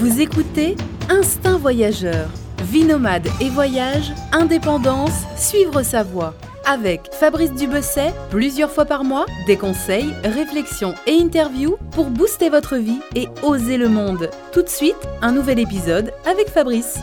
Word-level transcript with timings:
Vous 0.00 0.22
écoutez 0.22 0.76
Instinct 1.10 1.58
Voyageur. 1.58 2.30
Vie 2.62 2.84
nomade 2.84 3.28
et 3.38 3.50
voyage, 3.50 4.12
indépendance, 4.32 5.26
suivre 5.36 5.82
sa 5.82 6.02
voie. 6.02 6.34
Avec 6.64 7.12
Fabrice 7.12 7.52
Dubesset, 7.52 8.14
plusieurs 8.30 8.70
fois 8.70 8.86
par 8.86 9.04
mois, 9.04 9.26
des 9.46 9.58
conseils, 9.58 10.14
réflexions 10.24 10.94
et 11.06 11.20
interviews 11.20 11.76
pour 11.90 12.06
booster 12.06 12.48
votre 12.48 12.76
vie 12.76 13.00
et 13.14 13.28
oser 13.42 13.76
le 13.76 13.90
monde. 13.90 14.30
Tout 14.54 14.62
de 14.62 14.70
suite, 14.70 14.96
un 15.20 15.32
nouvel 15.32 15.58
épisode 15.58 16.14
avec 16.24 16.48
Fabrice. 16.48 16.98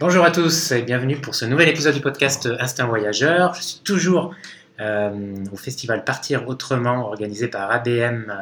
Bonjour 0.00 0.24
à 0.24 0.30
tous 0.30 0.72
et 0.72 0.80
bienvenue 0.80 1.20
pour 1.20 1.34
ce 1.34 1.44
nouvel 1.44 1.68
épisode 1.68 1.92
du 1.92 2.00
podcast 2.00 2.48
Instinct 2.60 2.86
Voyageur. 2.86 3.52
Je 3.52 3.62
suis 3.62 3.80
toujours 3.80 4.34
euh, 4.80 5.34
au 5.52 5.56
festival 5.56 6.02
Partir 6.02 6.48
Autrement 6.48 7.08
organisé 7.08 7.48
par 7.48 7.70
ABM 7.70 8.32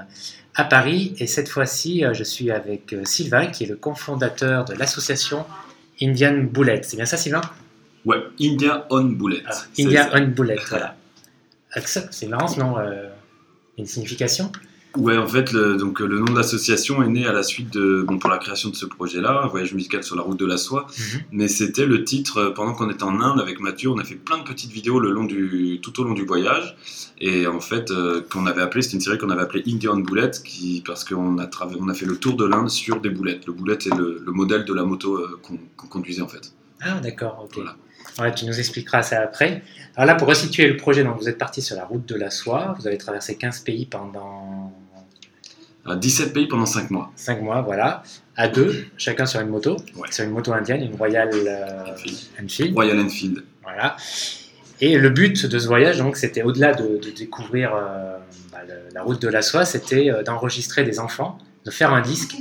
à 0.57 0.65
Paris 0.65 1.15
et 1.19 1.27
cette 1.27 1.49
fois-ci 1.49 2.05
euh, 2.05 2.15
je 2.15 2.25
suis 2.25 2.51
avec 2.51 2.93
euh, 2.93 3.05
Sylvain 3.05 3.47
qui 3.47 3.65
est 3.65 3.67
le 3.67 3.77
cofondateur 3.77 4.65
de 4.65 4.75
l'association 4.75 5.45
Indian 6.03 6.37
Bullet. 6.39 6.81
C'est 6.83 6.97
bien 6.97 7.07
ça 7.07 7.17
Sylvain? 7.17 7.43
Ouais, 8.05 8.19
India 8.41 8.87
on 8.91 9.05
Bullet. 9.05 9.43
ah, 9.47 9.53
India 9.79 10.11
on 10.15 10.27
Bullet, 10.27 10.59
voilà. 10.69 10.97
C'est 11.85 12.27
marrant 12.27 12.49
ce 12.49 12.59
nom, 12.59 12.79
euh, 12.79 13.09
une 13.77 13.87
signification 13.87 14.51
Ouais, 14.97 15.17
en 15.17 15.27
fait, 15.27 15.53
le, 15.53 15.77
donc, 15.77 16.01
le 16.01 16.19
nom 16.19 16.25
de 16.25 16.37
l'association 16.37 17.03
est 17.03 17.09
né 17.09 17.27
à 17.27 17.33
la 17.33 17.43
suite 17.43 17.73
de, 17.73 18.03
bon, 18.07 18.19
pour 18.19 18.31
la 18.31 18.39
création 18.39 18.71
de 18.71 18.77
ce 18.77 18.87
projet-là, 18.87 19.47
voyage 19.51 19.75
musical 19.75 20.03
sur 20.03 20.17
la 20.17 20.23
route 20.23 20.39
de 20.39 20.47
la 20.47 20.57
soie. 20.57 20.87
Mhm. 20.99 21.21
Mais 21.33 21.49
c'était 21.49 21.87
le 21.87 22.05
titre, 22.05 22.39
euh, 22.39 22.51
pendant 22.51 22.73
qu'on 22.73 22.91
était 22.91 23.03
en 23.03 23.21
Inde 23.21 23.41
avec 23.41 23.61
Mathieu, 23.61 23.91
on 23.91 23.99
a 23.99 24.05
fait 24.05 24.15
plein 24.15 24.39
de 24.39 24.45
petites 24.45 24.73
vidéos 24.73 24.99
le 24.99 25.11
long 25.11 25.25
du, 25.25 25.81
tout 25.83 26.01
au 26.01 26.05
long 26.05 26.15
du 26.15 26.25
voyage. 26.25 26.77
Et 27.21 27.47
en 27.47 27.61
fait, 27.61 27.91
euh, 27.91 28.23
qu'on 28.31 28.47
avait 28.47 28.63
appelé, 28.63 28.83
c'était 28.83 28.97
une 28.97 29.01
série 29.03 29.19
qu'on 29.19 29.31
avait 29.31 29.43
appelée 29.43 29.63
Indian 29.67 29.97
Bullet, 29.97 30.31
qui, 30.45 30.83
parce 30.87 31.05
qu'on 31.05 31.39
a, 31.39 31.49
on 31.79 31.89
a 31.89 31.95
fait 31.95 32.07
le 32.07 32.17
tour 32.17 32.37
de 32.37 32.45
l'Inde 32.45 32.71
sur 32.71 33.01
des 33.01 33.11
boulettes. 33.11 33.47
Le 33.47 33.53
boulette 33.53 33.87
est 33.87 33.95
le, 33.95 34.23
le 34.25 34.33
modèle 34.33 34.65
de 34.65 34.73
la 34.73 34.85
moto 34.85 35.17
euh, 35.17 35.41
qu'on 35.43 35.87
conduisait 35.89 36.23
en 36.23 36.29
fait. 36.29 36.53
Ah 36.81 37.01
d'accord, 37.01 37.41
ok. 37.45 37.55
Voilà. 37.55 37.77
Ouais, 38.19 38.35
tu 38.35 38.47
nous 38.47 38.59
expliqueras 38.59 39.03
ça 39.03 39.21
après. 39.21 39.63
Alors 39.95 40.07
là, 40.07 40.15
pour 40.15 40.29
resituer 40.29 40.69
le 40.69 40.77
projet, 40.77 41.05
donc 41.05 41.19
vous 41.19 41.29
êtes 41.29 41.39
parti 41.39 41.61
sur 41.61 41.77
la 41.77 41.85
route 41.85 42.07
de 42.07 42.15
la 42.15 42.31
soie, 42.31 42.75
vous 42.79 42.87
avez 42.87 42.97
traversé 42.97 43.37
15 43.37 43.61
pays 43.61 43.87
pendant 43.87 44.73
17 45.95 46.33
pays 46.33 46.47
pendant 46.49 46.67
5 46.67 46.91
mois. 46.91 47.13
5 47.17 47.41
mois, 47.43 47.61
voilà, 47.63 48.03
à 48.37 48.49
deux, 48.49 48.87
chacun 48.97 49.27
sur 49.27 49.41
une 49.41 49.49
moto, 49.49 49.77
Ouais. 49.97 50.11
sur 50.11 50.25
une 50.25 50.31
moto 50.33 50.53
indienne, 50.53 50.83
une 50.83 50.95
Royal 50.97 51.31
euh, 51.33 51.93
Enfield. 51.93 52.19
Enfield. 52.43 52.75
Royal 52.75 52.99
Enfield. 53.01 53.45
Voilà. 53.63 53.97
Et 54.81 54.99
le 54.99 55.09
but 55.11 55.47
de 55.47 55.59
ce 55.59 55.67
voyage, 55.69 55.99
donc, 55.99 56.17
c'était 56.17 56.43
au-delà 56.43 56.75
de, 56.75 56.99
de 56.99 57.11
découvrir 57.11 57.73
euh, 57.75 58.17
bah, 58.53 58.59
le- 58.67 58.93
la 58.95 59.03
route 59.03 59.23
de 59.23 59.29
la 59.29 59.41
soie, 59.43 59.65
c'était 59.65 60.11
euh, 60.11 60.23
d'enregistrer 60.23 60.85
des 60.85 60.99
enfants, 60.99 61.39
de 61.65 61.71
faire 61.71 61.93
un 61.95 62.03
disque 62.03 62.37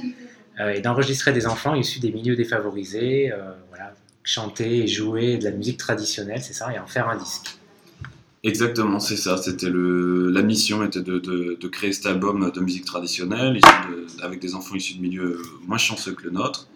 euh, 0.60 0.70
et 0.74 0.82
d'enregistrer 0.82 1.32
des 1.32 1.48
enfants 1.48 1.76
issus 1.76 2.00
des 2.00 2.12
milieux 2.12 2.36
défavorisés, 2.36 3.32
euh, 3.32 3.38
voilà, 3.70 3.94
chanter 4.24 4.80
et 4.84 4.88
jouer 4.88 5.38
de 5.38 5.46
la 5.46 5.52
musique 5.52 5.78
traditionnelle, 5.78 6.42
c'est 6.42 6.54
ça, 6.54 6.74
et 6.74 6.80
en 6.80 6.88
faire 6.88 7.08
un 7.10 7.16
disque. 7.18 7.58
Exactement, 8.46 9.00
c'est 9.00 9.18
ça. 9.18 9.38
C'était 9.38 9.70
le 9.70 10.30
la 10.30 10.42
mission 10.44 10.84
était 10.84 11.02
de, 11.02 11.18
de, 11.20 11.58
de 11.60 11.68
créer 11.68 11.92
cet 11.94 12.06
album 12.06 12.52
de 12.54 12.60
musique 12.62 12.86
traditionnelle 12.86 13.56
de- 13.60 14.24
avec 14.24 14.40
des 14.40 14.54
enfants 14.54 14.76
issus 14.76 14.96
de 14.96 15.02
milieux 15.02 15.42
moins 15.68 15.78
chanceux 15.80 16.14
que 16.14 16.24
le 16.24 16.30
nôtre. 16.32 16.68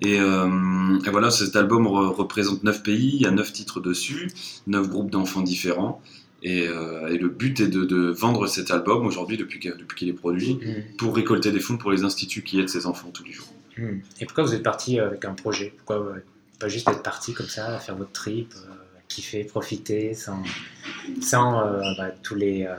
Et, 0.00 0.18
euh, 0.18 0.98
et 1.06 1.10
voilà, 1.10 1.30
cet 1.30 1.56
album 1.56 1.86
re- 1.86 2.08
représente 2.12 2.64
9 2.64 2.82
pays, 2.82 3.12
il 3.14 3.20
y 3.22 3.26
a 3.26 3.30
9 3.30 3.52
titres 3.52 3.80
dessus, 3.80 4.30
9 4.66 4.88
groupes 4.88 5.10
d'enfants 5.10 5.42
différents. 5.42 6.00
Et, 6.42 6.66
euh, 6.68 7.06
et 7.08 7.16
le 7.18 7.28
but 7.28 7.60
est 7.60 7.68
de, 7.68 7.84
de 7.84 8.08
vendre 8.10 8.46
cet 8.46 8.70
album 8.70 9.06
aujourd'hui, 9.06 9.36
depuis 9.36 9.58
depuis 9.60 9.96
qu'il 9.96 10.08
est 10.08 10.12
produit, 10.14 10.58
pour 10.98 11.14
récolter 11.14 11.52
des 11.52 11.60
fonds 11.60 11.76
pour 11.78 11.90
les 11.92 12.02
instituts 12.04 12.42
qui 12.42 12.58
aident 12.60 12.68
ces 12.68 12.86
enfants 12.86 13.10
tous 13.12 13.24
les 13.24 13.32
jours. 13.32 13.52
Hmm. 13.78 13.98
Et 14.20 14.26
pourquoi 14.26 14.44
vous 14.44 14.54
êtes 14.54 14.62
parti 14.62 14.98
euh, 15.00 15.06
avec 15.06 15.24
un 15.24 15.32
projet? 15.34 15.74
Pourquoi 15.76 15.96
euh, 16.04 16.18
pas 16.58 16.68
juste 16.68 16.88
être 16.88 17.02
parti 17.02 17.32
comme 17.34 17.46
ça, 17.48 17.78
faire 17.78 17.96
votre 17.96 18.12
trip, 18.12 18.52
kiffer, 19.14 19.44
profiter, 19.44 20.14
sans, 20.14 20.42
sans 21.20 21.60
euh, 21.60 21.80
bah, 21.96 22.10
tous, 22.22 22.34
les, 22.34 22.64
euh, 22.64 22.74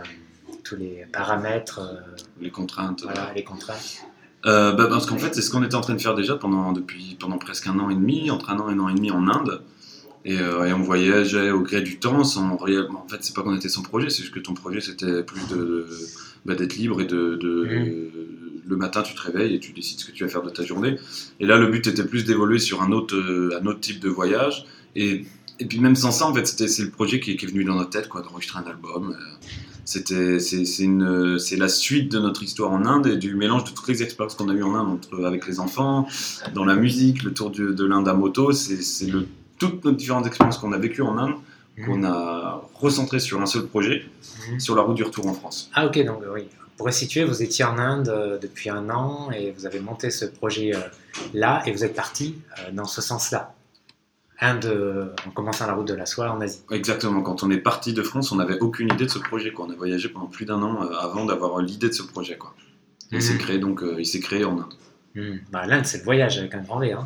tous 0.63 0.75
les 0.75 1.05
paramètres, 1.11 1.79
euh, 1.79 2.01
Les 2.41 2.49
contraintes. 2.49 3.03
voilà, 3.03 3.31
les 3.35 3.43
contraintes 3.43 4.03
bah, 4.43 4.75
parce 4.89 5.05
qu'en 5.07 5.17
fait, 5.17 5.33
c'est 5.33 5.41
ce 5.41 5.49
qu'on 5.49 5.63
était 5.63 5.75
en 5.75 5.81
train 5.81 5.95
de 5.95 6.01
faire 6.01 6.13
déjà 6.13 6.35
pendant, 6.35 6.71
depuis, 6.71 7.17
pendant 7.19 7.37
presque 7.39 7.65
un 7.67 7.79
an 7.79 7.89
et 7.89 7.95
demi, 7.95 8.29
entre 8.29 8.49
un 8.51 8.59
an 8.59 8.69
et 8.69 8.73
un 8.73 8.79
an 8.79 8.89
et 8.89 8.93
demi 8.93 9.09
en 9.11 9.27
Inde. 9.27 9.61
Et, 10.23 10.35
et 10.35 10.73
on 10.73 10.81
voyageait 10.81 11.51
au 11.51 11.61
gré 11.61 11.81
du 11.81 11.97
temps 11.99 12.23
sans 12.23 12.55
réellement. 12.57 13.03
En 13.05 13.07
fait, 13.07 13.17
c'est 13.21 13.33
pas 13.35 13.41
qu'on 13.43 13.55
était 13.55 13.69
sans 13.69 13.81
projet, 13.83 14.09
c'est 14.09 14.21
juste 14.23 14.33
que 14.33 14.39
ton 14.39 14.53
projet 14.55 14.81
c'était 14.81 15.23
plus 15.23 15.47
de, 15.49 15.87
bah, 16.45 16.53
d'être 16.55 16.75
libre 16.75 16.99
et 17.01 17.05
de. 17.05 17.37
de- 17.41 18.09
Le 18.67 18.75
matin, 18.75 19.03
tu 19.03 19.13
te 19.13 19.21
réveilles 19.21 19.53
et 19.55 19.59
tu 19.59 19.71
décides 19.73 19.99
ce 19.99 20.05
que 20.07 20.11
tu 20.11 20.23
vas 20.23 20.29
faire 20.29 20.41
de 20.41 20.49
ta 20.49 20.63
journée. 20.63 20.95
Et 21.39 21.45
là, 21.45 21.57
le 21.57 21.67
but 21.67 21.85
était 21.85 22.03
plus 22.05 22.23
d'évoluer 22.25 22.57
sur 22.57 22.81
un 22.81 22.91
autre, 22.91 23.15
un 23.61 23.65
autre 23.67 23.79
type 23.79 23.99
de 23.99 24.09
voyage. 24.09 24.65
Et, 24.95 25.25
et 25.59 25.65
puis, 25.65 25.79
même 25.79 25.95
sans 25.95 26.11
ça, 26.11 26.25
en 26.27 26.33
fait, 26.33 26.45
c'était, 26.47 26.67
c'est 26.67 26.83
le 26.83 26.89
projet 26.91 27.19
qui 27.19 27.31
est, 27.31 27.35
qui 27.37 27.45
est 27.45 27.49
venu 27.49 27.63
dans 27.63 27.75
notre 27.75 27.89
tête, 27.91 28.07
quoi, 28.09 28.21
d'enregistrer 28.21 28.59
un 28.59 28.69
album. 28.69 29.11
Euh, 29.11 29.47
C'était, 29.87 30.39
c'est, 30.39 30.65
c'est, 30.65 30.83
une, 30.83 31.37
c'est 31.37 31.57
la 31.57 31.67
suite 31.69 32.11
de 32.11 32.17
notre 32.19 32.41
histoire 32.41 32.71
en 32.71 32.85
Inde 32.87 33.05
et 33.05 33.17
du 33.17 33.35
mélange 33.35 33.65
de 33.65 33.69
toutes 33.69 33.87
les 33.87 34.01
expériences 34.01 34.33
qu'on 34.35 34.49
a 34.49 34.53
eues 34.53 34.63
en 34.63 34.73
Inde 34.73 34.87
entre, 34.89 35.23
avec 35.25 35.45
les 35.47 35.59
enfants, 35.59 36.07
dans 36.55 36.65
la 36.65 36.75
musique, 36.75 37.21
le 37.21 37.33
tour 37.33 37.51
du- 37.51 37.75
de 37.75 37.85
l'Inde 37.85 38.07
à 38.07 38.13
moto. 38.15 38.51
C'est, 38.51 39.05
le, 39.05 39.27
toutes 39.59 39.85
nos 39.85 39.91
différentes 39.91 40.25
expériences 40.25 40.57
qu'on 40.57 40.71
a 40.73 40.77
vécues 40.79 41.03
en 41.03 41.17
Inde 41.17 41.35
qu'on 41.85 42.03
a 42.05 42.63
recentrées 42.73 43.19
sur 43.19 43.41
un 43.41 43.45
seul 43.45 43.67
projet, 43.67 44.05
Mhm. 44.49 44.59
sur 44.61 44.75
la 44.75 44.81
route 44.81 44.95
du 44.95 45.03
retour 45.03 45.27
en 45.27 45.33
France. 45.33 45.69
Ah 45.73 45.85
ok, 45.85 46.03
donc 46.05 46.19
oui. 46.33 46.43
Pour 46.77 46.87
resituer, 46.87 47.23
vous 47.25 47.43
étiez 47.43 47.63
en 47.65 47.77
Inde 47.77 48.07
euh, 48.09 48.37
depuis 48.39 48.69
un 48.69 48.89
an 48.89 49.29
et 49.31 49.51
vous 49.51 49.65
avez 49.65 49.79
monté 49.81 50.09
ce 50.09 50.23
projet 50.25 50.73
euh, 50.73 51.57
et 51.65 51.71
vous 51.73 51.83
êtes 51.83 51.93
parti 51.93 52.35
dans 52.73 52.85
ce 52.85 53.01
sens-là. 53.01 53.53
Inde 54.41 54.65
euh, 54.65 55.05
en 55.25 55.31
commençant 55.31 55.65
la 55.67 55.73
route 55.73 55.87
de 55.87 55.93
la 55.93 56.05
soie 56.05 56.29
en 56.31 56.41
Asie. 56.41 56.59
Exactement. 56.71 57.21
Quand 57.21 57.43
on 57.43 57.49
est 57.51 57.57
parti 57.57 57.93
de 57.93 58.01
France, 58.01 58.31
on 58.31 58.35
n'avait 58.35 58.59
aucune 58.59 58.91
idée 58.93 59.05
de 59.05 59.09
ce 59.11 59.19
projet. 59.19 59.51
Quoi. 59.51 59.65
On 59.67 59.71
a 59.71 59.75
voyagé 59.75 60.09
pendant 60.09 60.25
plus 60.27 60.45
d'un 60.45 60.61
an 60.61 60.83
euh, 60.83 60.93
avant 60.99 61.25
d'avoir 61.25 61.59
l'idée 61.61 61.87
de 61.89 61.93
ce 61.93 62.03
projet. 62.03 62.37
Quoi. 62.37 62.53
Il 63.11 63.17
Mhm. 63.17 63.21
s'est 63.21 63.37
créé 63.37 63.57
donc, 63.59 63.81
euh, 63.83 63.95
il 63.97 64.05
s'est 64.05 64.19
créé 64.19 64.43
en 64.43 64.57
Inde. 64.59 64.73
Hmm. 65.15 65.37
Bah, 65.51 65.65
L'Inde, 65.65 65.85
c'est 65.85 65.99
le 65.99 66.03
voyage 66.03 66.37
avec 66.37 66.53
un 66.53 66.61
grand 66.61 66.79
V. 66.79 66.91
Hein. 66.91 67.05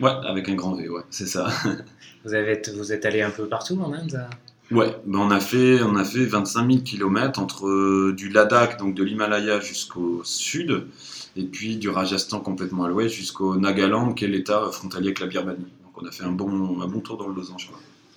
Ouais, 0.00 0.12
avec 0.26 0.48
un 0.48 0.54
grand 0.54 0.74
V, 0.74 0.88
ouais, 0.88 1.02
c'est 1.10 1.26
ça. 1.26 1.48
Vous, 2.24 2.34
avez, 2.34 2.60
vous 2.76 2.92
êtes 2.92 3.04
allé 3.06 3.22
un 3.22 3.30
peu 3.30 3.46
partout 3.46 3.80
en 3.80 3.92
Inde 3.92 4.14
euh 4.14 4.74
Ouais, 4.74 4.96
ben 5.06 5.20
on 5.20 5.30
a 5.30 5.38
fait, 5.38 5.80
on 5.82 5.94
a 5.94 6.04
fait 6.04 6.24
25 6.24 6.68
000 6.68 6.82
km 6.82 7.38
entre 7.40 7.68
euh, 7.68 8.12
du 8.16 8.28
Ladakh, 8.30 8.78
donc 8.80 8.96
de 8.96 9.04
l'Himalaya 9.04 9.60
jusqu'au 9.60 10.22
sud, 10.24 10.88
et 11.36 11.44
puis 11.44 11.76
du 11.76 11.88
Rajasthan 11.88 12.40
complètement 12.40 12.82
à 12.82 12.88
l'ouest 12.88 13.14
jusqu'au 13.14 13.54
Nagaland, 13.56 14.12
qui 14.12 14.24
est 14.24 14.28
l'état 14.28 14.68
frontalier 14.72 15.06
avec 15.06 15.20
la 15.20 15.26
Birmanie. 15.28 15.66
On 15.96 16.06
a 16.06 16.10
fait 16.10 16.24
un 16.24 16.32
bon, 16.32 16.80
un 16.80 16.86
bon 16.86 17.00
tour 17.00 17.16
dans 17.16 17.28
le 17.28 17.34
losange. 17.34 17.70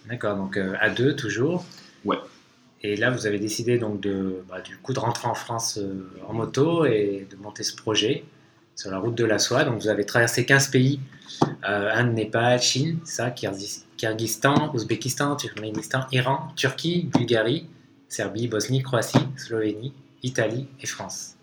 D'accord, 0.08 0.36
donc 0.38 0.58
euh, 0.58 0.76
à 0.80 0.90
deux 0.90 1.16
toujours. 1.16 1.66
Ouais. 2.06 2.18
Et 2.82 2.96
là, 2.96 3.10
vous 3.12 3.26
avez 3.28 3.40
décidé 3.40 3.78
donc 3.78 4.00
de, 4.02 4.42
bah, 4.50 4.62
du 4.62 4.78
coup 4.78 4.94
de 4.94 5.00
rentrer 5.00 5.28
en 5.28 5.34
France 5.36 5.78
euh, 5.78 6.10
en 6.28 6.34
moto 6.34 6.86
et 6.86 7.28
de 7.30 7.36
monter 7.38 7.64
ce 7.64 7.76
projet 7.76 8.24
sur 8.76 8.90
la 8.92 8.98
route 8.98 9.16
de 9.16 9.26
la 9.26 9.40
soie. 9.40 9.64
Donc 9.66 9.82
vous 9.82 9.88
avez 9.90 10.06
traversé 10.06 10.46
15 10.46 10.70
pays, 10.70 11.00
euh, 11.68 11.92
Inde, 11.94 12.14
Népal, 12.14 12.62
Chine, 12.62 13.00
ça, 13.04 13.30
Kyrgyz- 13.30 13.84
Kyrgyzstan, 13.98 14.72
Ouzbékistan, 14.74 15.36
Turkménistan, 15.36 16.06
Iran, 16.12 16.48
Turquie, 16.56 17.10
Bulgarie, 17.14 17.68
Serbie, 18.08 18.48
Bosnie, 18.48 18.82
Croatie, 18.82 19.20
Slovénie, 19.36 19.94
Italie 20.24 20.68
et 20.82 20.88
France. 20.88 21.36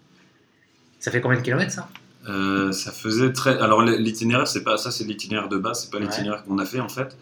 Ça 0.98 1.10
fait 1.10 1.20
combien 1.20 1.38
de 1.38 1.44
kilomètres 1.44 1.72
ça? 1.72 1.88
Euh, 2.28 2.72
ça 2.72 2.90
faisait 2.92 3.32
très. 3.32 3.58
Alors 3.58 3.82
l'itinéraire, 3.82 4.48
c'est 4.48 4.64
pas 4.64 4.76
ça, 4.76 4.90
c'est 4.90 5.04
l'itinéraire 5.04 5.48
de 5.48 5.58
base, 5.58 5.82
c'est 5.82 5.90
pas 5.90 5.98
Ouais. 5.98 6.04
l'itinéraire 6.04 6.44
qu'on 6.44 6.58
a 6.58 6.64
fait 6.64 6.80
en 6.80 6.88
fait. 6.88 7.16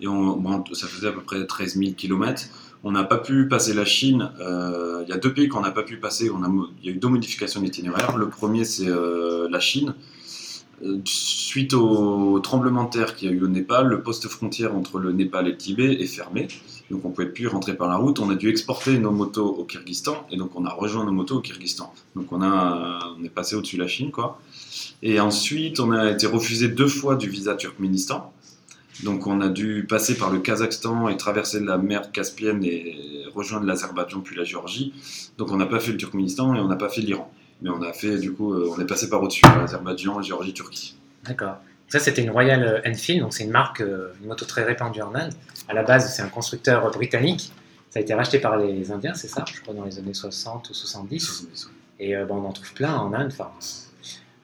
Et 0.00 0.06
on, 0.08 0.36
bon, 0.36 0.64
ça 0.74 0.86
faisait 0.86 1.08
à 1.08 1.12
peu 1.12 1.22
près 1.22 1.44
13 1.46 1.76
000 1.76 1.92
km. 1.96 2.42
On 2.84 2.92
n'a 2.92 3.02
pas 3.04 3.18
pu 3.18 3.48
passer 3.48 3.74
la 3.74 3.84
Chine. 3.84 4.30
Euh, 4.40 5.02
Il 5.04 5.08
y 5.10 5.12
a 5.12 5.16
deux 5.18 5.32
pays 5.32 5.48
qu'on 5.48 5.60
n'a 5.60 5.70
pas 5.72 5.82
pu 5.82 5.96
passer. 5.98 6.28
A, 6.28 6.32
il 6.82 6.86
y 6.86 6.92
a 6.92 6.92
eu 6.92 6.98
deux 6.98 7.08
modifications 7.08 7.60
d'itinéraire. 7.60 8.16
Le 8.16 8.28
premier, 8.28 8.64
c'est 8.64 8.88
euh, 8.88 9.48
la 9.50 9.58
Chine. 9.60 9.94
Euh, 10.84 10.98
Suite 11.04 11.74
au 11.74 12.38
tremblement 12.40 12.84
de 12.84 12.90
terre 12.90 13.16
qu'il 13.16 13.30
y 13.30 13.32
a 13.32 13.34
eu 13.34 13.42
au 13.42 13.48
Népal, 13.48 13.86
le 13.86 14.02
poste 14.02 14.28
frontière 14.28 14.76
entre 14.76 14.98
le 14.98 15.12
Népal 15.12 15.48
et 15.48 15.50
le 15.52 15.56
Tibet 15.56 15.94
est 15.94 16.06
fermé. 16.06 16.48
Donc 16.90 17.04
on 17.04 17.08
ne 17.08 17.14
pouvait 17.14 17.28
plus 17.28 17.46
rentrer 17.46 17.74
par 17.74 17.88
la 17.88 17.96
route. 17.96 18.18
On 18.20 18.30
a 18.30 18.34
dû 18.34 18.48
exporter 18.48 18.98
nos 18.98 19.10
motos 19.10 19.46
au 19.46 19.64
Kyrgyzstan. 19.64 20.26
Et 20.30 20.36
donc 20.36 20.50
on 20.54 20.64
a 20.64 20.70
rejoint 20.70 21.04
nos 21.04 21.12
motos 21.12 21.38
au 21.38 21.40
Kyrgyzstan. 21.40 21.92
Donc 22.14 22.32
on, 22.32 22.42
a, 22.42 23.14
on 23.18 23.24
est 23.24 23.28
passé 23.28 23.56
au-dessus 23.56 23.76
de 23.76 23.82
la 23.82 23.88
Chine, 23.88 24.10
quoi. 24.10 24.40
Et 25.02 25.20
ensuite, 25.20 25.80
on 25.80 25.92
a 25.92 26.10
été 26.10 26.26
refusé 26.26 26.68
deux 26.68 26.88
fois 26.88 27.16
du 27.16 27.28
visa 27.28 27.54
Turkménistan. 27.54 28.32
Donc 29.04 29.26
on 29.26 29.40
a 29.40 29.48
dû 29.48 29.86
passer 29.88 30.16
par 30.16 30.30
le 30.30 30.40
Kazakhstan 30.40 31.08
et 31.08 31.16
traverser 31.16 31.60
la 31.60 31.78
mer 31.78 32.10
Caspienne 32.10 32.64
et 32.64 33.24
rejoindre 33.34 33.66
l'Azerbaïdjan 33.66 34.20
puis 34.20 34.36
la 34.36 34.44
Géorgie. 34.44 34.92
Donc 35.38 35.52
on 35.52 35.56
n'a 35.56 35.66
pas 35.66 35.80
fait 35.80 35.92
le 35.92 35.98
Turkménistan 35.98 36.54
et 36.54 36.60
on 36.60 36.68
n'a 36.68 36.76
pas 36.76 36.88
fait 36.88 37.00
l'Iran. 37.00 37.30
Mais 37.62 37.70
on 37.70 37.82
a 37.82 37.92
fait, 37.92 38.18
du 38.18 38.32
coup, 38.32 38.52
euh, 38.52 38.70
on 38.74 38.80
est 38.80 38.86
passé 38.86 39.08
par 39.08 39.22
au-dessus, 39.22 39.42
l'Azerbaïdjan, 39.44 40.22
Géorgie, 40.22 40.52
Turquie. 40.54 40.96
D'accord. 41.24 41.56
Ça, 41.88 41.98
c'était 41.98 42.22
une 42.22 42.30
Royal 42.30 42.82
Enfield, 42.86 43.22
donc 43.22 43.32
c'est 43.32 43.44
une 43.44 43.50
marque, 43.50 43.80
euh, 43.80 44.12
une 44.20 44.28
moto 44.28 44.44
très 44.44 44.62
répandue 44.62 45.00
en 45.00 45.14
Inde. 45.14 45.32
À 45.68 45.74
la 45.74 45.82
base, 45.82 46.14
c'est 46.14 46.22
un 46.22 46.28
constructeur 46.28 46.90
britannique. 46.90 47.50
Ça 47.90 47.98
a 47.98 48.02
été 48.02 48.12
racheté 48.12 48.38
par 48.38 48.58
les 48.58 48.92
Indiens, 48.92 49.14
c'est 49.14 49.28
ça 49.28 49.44
Je 49.52 49.60
crois 49.60 49.72
dans 49.74 49.84
les 49.84 49.98
années 49.98 50.12
60 50.14 50.68
ou 50.68 50.74
70. 50.74 51.48
Et 51.98 52.14
euh, 52.14 52.26
on 52.28 52.44
en 52.44 52.52
trouve 52.52 52.72
plein 52.74 52.94
en 52.94 53.12
Inde. 53.12 53.30
Enfin, 53.32 53.50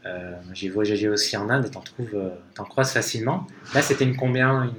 Euh, 0.06 0.34
j'ai 0.52 0.68
voyagé 0.68 1.08
aussi 1.08 1.34
en 1.36 1.48
Inde 1.48 1.64
et 1.66 1.70
t'en 1.70 1.80
trouves, 1.80 2.14
euh, 2.14 2.28
t'en 2.54 2.64
croises 2.64 2.92
facilement. 2.92 3.46
Là, 3.74 3.80
c'était 3.80 4.04
une 4.04 4.16
combien 4.16 4.64
une... 4.64 4.72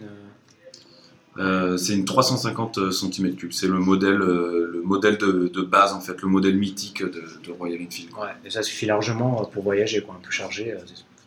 Euh, 1.38 1.76
c'est 1.78 1.94
une 1.94 2.06
350 2.06 2.78
cm3. 2.92 3.52
C'est 3.52 3.68
le 3.68 3.80
modèle, 3.80 4.22
euh, 4.22 4.70
le 4.74 4.82
modèle 4.84 5.18
de, 5.18 5.50
de 5.54 5.62
base, 5.62 5.94
en 5.94 6.00
fait, 6.00 6.22
le 6.22 6.28
modèle 6.30 6.56
mythique 6.58 7.04
de, 7.04 7.10
de 7.46 7.52
Royal 7.52 7.80
Enfield. 7.86 8.12
Ouais, 8.14 8.30
et 8.46 8.50
ça 8.50 8.64
suffit 8.64 8.86
largement 8.86 9.42
euh, 9.42 9.46
pour 9.46 9.64
voyager, 9.64 10.02
quoi. 10.02 10.16
Un 10.18 10.24
peu 10.24 10.32
chargé, 10.32 10.72
euh, 10.74 10.78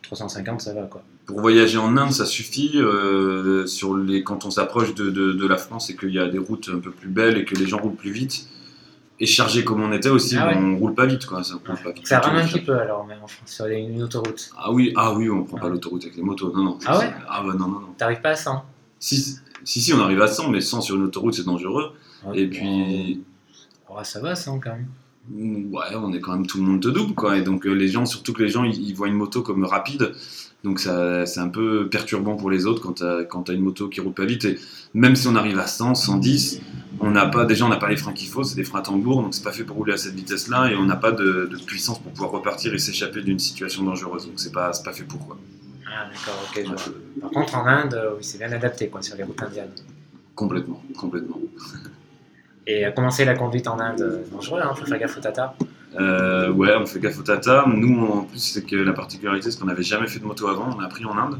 350, 0.01 0.61
ça 0.61 0.73
va, 0.73 0.83
quoi. 0.83 1.03
Pour 1.27 1.39
voyager 1.41 1.77
en 1.77 1.95
Inde, 1.95 2.11
ça 2.11 2.25
suffit. 2.25 2.71
euh, 2.75 3.67
sur 3.67 3.95
les, 3.95 4.23
quand 4.23 4.45
on 4.45 4.49
s'approche 4.51 4.95
de, 4.95 5.09
de- 5.11 5.47
la 5.47 5.57
France 5.57 5.91
et 5.91 5.95
qu'il 5.95 6.09
y 6.09 6.17
a 6.19 6.27
des 6.27 6.39
routes 6.39 6.69
un 6.73 6.79
peu 6.79 6.89
plus 6.91 7.09
belles 7.09 7.37
et 7.37 7.45
que 7.45 7.53
les 7.55 7.67
gens 7.67 7.77
roulent 7.77 7.95
plus 7.95 8.11
vite, 8.11 8.47
et 9.19 9.25
chargés 9.27 9.63
comme 9.63 9.83
on 9.83 9.91
était 9.91 10.09
aussi, 10.09 10.37
Ah 10.37 10.47
ouais. 10.47 10.55
on 10.57 10.77
roule 10.77 10.95
pas 10.95 11.05
vite. 11.05 11.25
Quoi, 11.27 11.43
ça, 11.43 11.53
roule 11.55 11.77
pas 11.83 11.91
vite 11.91 12.07
Ça 12.07 12.19
rame 12.19 12.37
un 12.37 12.47
petit 12.47 12.61
peu, 12.61 12.73
alors, 12.79 13.05
même 13.05 13.19
en 13.21 13.27
France, 13.27 13.51
sur 13.51 13.65
une 13.67 14.01
autoroute. 14.01 14.49
Ah 14.57 14.71
oui, 14.71 14.91
ah 14.95 15.13
oui, 15.13 15.29
on 15.29 15.43
prend 15.43 15.59
pas 15.59 15.69
l'autoroute 15.69 16.03
avec 16.03 16.15
les 16.15 16.23
motos. 16.23 16.51
Non, 16.55 16.63
non. 16.63 16.79
Ah 16.87 16.97
ouais 16.97 17.11
Ah 17.29 17.43
bah 17.45 17.53
non, 17.53 17.67
non, 17.67 17.79
non. 17.81 17.93
T'arrives 17.97 18.21
pas 18.21 18.29
à 18.31 18.35
100 18.35 18.63
Si, 18.97 19.35
si, 19.63 19.81
si, 19.81 19.93
on 19.93 19.99
arrive 19.99 20.21
à 20.21 20.27
100, 20.27 20.49
mais 20.49 20.61
100 20.61 20.81
sur 20.81 20.95
une 20.95 21.03
autoroute, 21.03 21.33
c'est 21.33 21.45
dangereux. 21.45 21.93
Et 22.33 22.47
puis, 22.47 23.21
ça 24.03 24.19
va, 24.19 24.35
100 24.35 24.59
quand 24.59 24.71
même. 24.71 24.87
Mm, 25.29 25.73
Ouais, 25.73 25.95
on 25.95 26.13
est 26.13 26.19
quand 26.21 26.33
même 26.33 26.47
tout 26.47 26.57
le 26.57 26.63
monde 26.63 26.81
te 26.81 26.87
double, 26.87 27.13
quoi. 27.13 27.37
Et 27.37 27.41
donc 27.41 27.65
euh, 27.65 27.73
les 27.73 27.87
gens, 27.87 28.05
surtout 28.05 28.33
que 28.33 28.43
les 28.43 28.49
gens, 28.49 28.63
ils, 28.63 28.89
ils 28.89 28.95
voient 28.95 29.07
une 29.07 29.15
moto 29.15 29.41
comme 29.41 29.63
rapide, 29.63 30.13
donc 30.63 30.79
ça, 30.79 31.25
c'est 31.25 31.39
un 31.39 31.47
peu 31.47 31.87
perturbant 31.89 32.35
pour 32.35 32.49
les 32.49 32.65
autres 32.65 32.81
quand 32.81 32.93
t'as 32.93 33.23
quand 33.23 33.43
t'as 33.43 33.53
une 33.53 33.61
moto 33.61 33.87
qui 33.87 34.01
roule 34.01 34.13
pas 34.13 34.25
vite. 34.25 34.45
Et 34.45 34.59
même 34.93 35.15
si 35.15 35.27
on 35.27 35.35
arrive 35.35 35.57
à 35.59 35.67
100, 35.67 35.95
110, 35.95 36.61
on 36.99 37.11
n'a 37.11 37.27
pas, 37.27 37.45
déjà 37.45 37.65
on 37.65 37.69
n'a 37.69 37.77
pas 37.77 37.89
les 37.89 37.95
freins 37.97 38.13
qu'il 38.13 38.27
faut, 38.27 38.43
c'est 38.43 38.55
des 38.55 38.63
freins 38.65 38.79
à 38.79 38.83
tambour, 38.83 39.21
donc 39.21 39.33
c'est 39.33 39.43
pas 39.43 39.53
fait 39.53 39.63
pour 39.63 39.77
rouler 39.77 39.93
à 39.93 39.97
cette 39.97 40.15
vitesse-là, 40.15 40.71
et 40.71 40.75
on 40.75 40.85
n'a 40.85 40.97
pas 40.97 41.11
de, 41.11 41.47
de 41.49 41.57
puissance 41.57 41.99
pour 41.99 42.11
pouvoir 42.11 42.31
repartir 42.31 42.73
et 42.73 42.79
s'échapper 42.79 43.21
d'une 43.21 43.39
situation 43.39 43.83
dangereuse. 43.83 44.25
Donc 44.25 44.39
c'est 44.39 44.51
pas, 44.51 44.73
c'est 44.73 44.83
pas 44.83 44.93
fait 44.93 45.03
pour 45.05 45.25
quoi. 45.25 45.37
Ah, 45.91 46.05
d'accord, 46.05 46.39
ok, 46.47 46.63
je 46.63 46.69
vois. 46.69 46.93
Par 47.21 47.31
contre, 47.31 47.55
en 47.55 47.65
Inde, 47.65 47.93
euh, 47.95 48.13
oui, 48.17 48.23
c'est 48.23 48.37
bien 48.37 48.51
adapté, 48.51 48.89
quoi, 48.89 49.01
sur 49.01 49.15
les 49.15 49.23
routes 49.23 49.41
indiennes. 49.41 49.71
Complètement, 50.35 50.81
complètement. 50.97 51.39
Et 52.67 52.85
euh, 52.85 52.91
commencer 52.91 53.25
la 53.25 53.35
conduite 53.35 53.67
en 53.67 53.79
Inde, 53.79 54.01
euh, 54.01 54.23
dangereux, 54.31 54.61
hein, 54.61 54.73
faut 54.75 54.85
faire 54.85 54.99
gaffe 54.99 55.17
au 55.17 55.21
tata. 55.21 55.55
Euh, 55.99 56.51
ouais, 56.51 56.75
on 56.75 56.85
fait 56.85 56.99
gaffe 56.99 57.19
au 57.19 57.23
tata. 57.23 57.65
Nous, 57.67 58.05
en 58.05 58.23
plus, 58.23 58.39
c'est 58.39 58.65
que 58.65 58.75
la 58.75 58.93
particularité, 58.93 59.49
c'est 59.49 59.59
qu'on 59.59 59.65
n'avait 59.65 59.83
jamais 59.83 60.07
fait 60.07 60.19
de 60.19 60.25
moto 60.25 60.47
avant. 60.47 60.69
On 60.75 60.79
a 60.79 60.85
appris 60.85 61.05
en 61.05 61.17
Inde. 61.17 61.39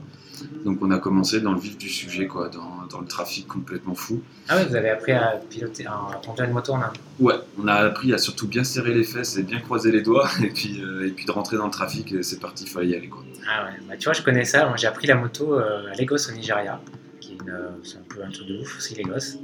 Donc, 0.66 0.80
on 0.82 0.90
a 0.92 0.98
commencé 0.98 1.42
dans 1.42 1.52
le 1.52 1.60
vif 1.60 1.78
du 1.78 1.90
sujet, 1.90 2.28
quoi, 2.28 2.50
dans, 2.50 2.86
dans 2.90 3.02
le 3.02 3.08
trafic 3.08 3.48
complètement 3.48 3.94
fou. 3.94 4.22
Ah 4.48 4.58
ouais, 4.58 4.66
vous 4.66 4.76
avez 4.76 4.90
appris 4.90 5.12
à 5.12 5.40
piloter, 5.50 5.86
à 5.86 6.20
conduire 6.26 6.48
une 6.48 6.54
moto 6.54 6.74
en 6.74 6.82
Inde. 6.82 6.98
Ouais, 7.20 7.36
on 7.62 7.68
a 7.68 7.74
appris 7.74 8.14
à 8.14 8.18
surtout 8.18 8.48
bien 8.48 8.64
serrer 8.64 8.94
les 8.94 9.04
fesses 9.04 9.38
et 9.38 9.44
bien 9.44 9.60
croiser 9.60 9.92
les 9.92 10.02
doigts, 10.02 10.30
et 10.44 10.50
puis, 10.50 10.82
euh, 10.82 11.08
et 11.08 11.12
puis 11.12 11.26
de 11.26 11.32
rentrer 11.32 11.58
dans 11.58 11.66
le 11.66 11.72
trafic. 11.72 12.12
Et 12.14 12.24
c'est 12.24 12.40
parti, 12.40 12.64
il 12.64 12.70
fallait 12.70 12.88
y 12.88 12.96
aller, 12.96 13.10
quoi. 13.10 13.24
Ah 13.52 13.66
ouais, 13.66 13.80
bah, 13.88 13.96
tu 13.98 14.06
vois, 14.06 14.14
je 14.14 14.22
connais 14.22 14.46
ça. 14.46 14.66
Moi, 14.68 14.78
j'ai 14.78 14.88
appris 14.88 15.08
la 15.08 15.16
moto 15.16 15.56
euh, 15.56 15.92
à 15.92 15.96
Lagos, 15.96 16.30
au 16.30 16.34
Nigeria, 16.34 16.80
qui 17.20 17.34
est 17.34 17.36
une, 17.36 17.50
euh, 17.50 17.70
c'est 17.84 17.98
un 17.98 18.04
peu 18.08 18.24
un 18.24 18.32
truc 18.32 18.48
de 18.48 18.60
ouf 18.60 18.78
aussi, 18.78 18.96
Lagos. 18.96 19.40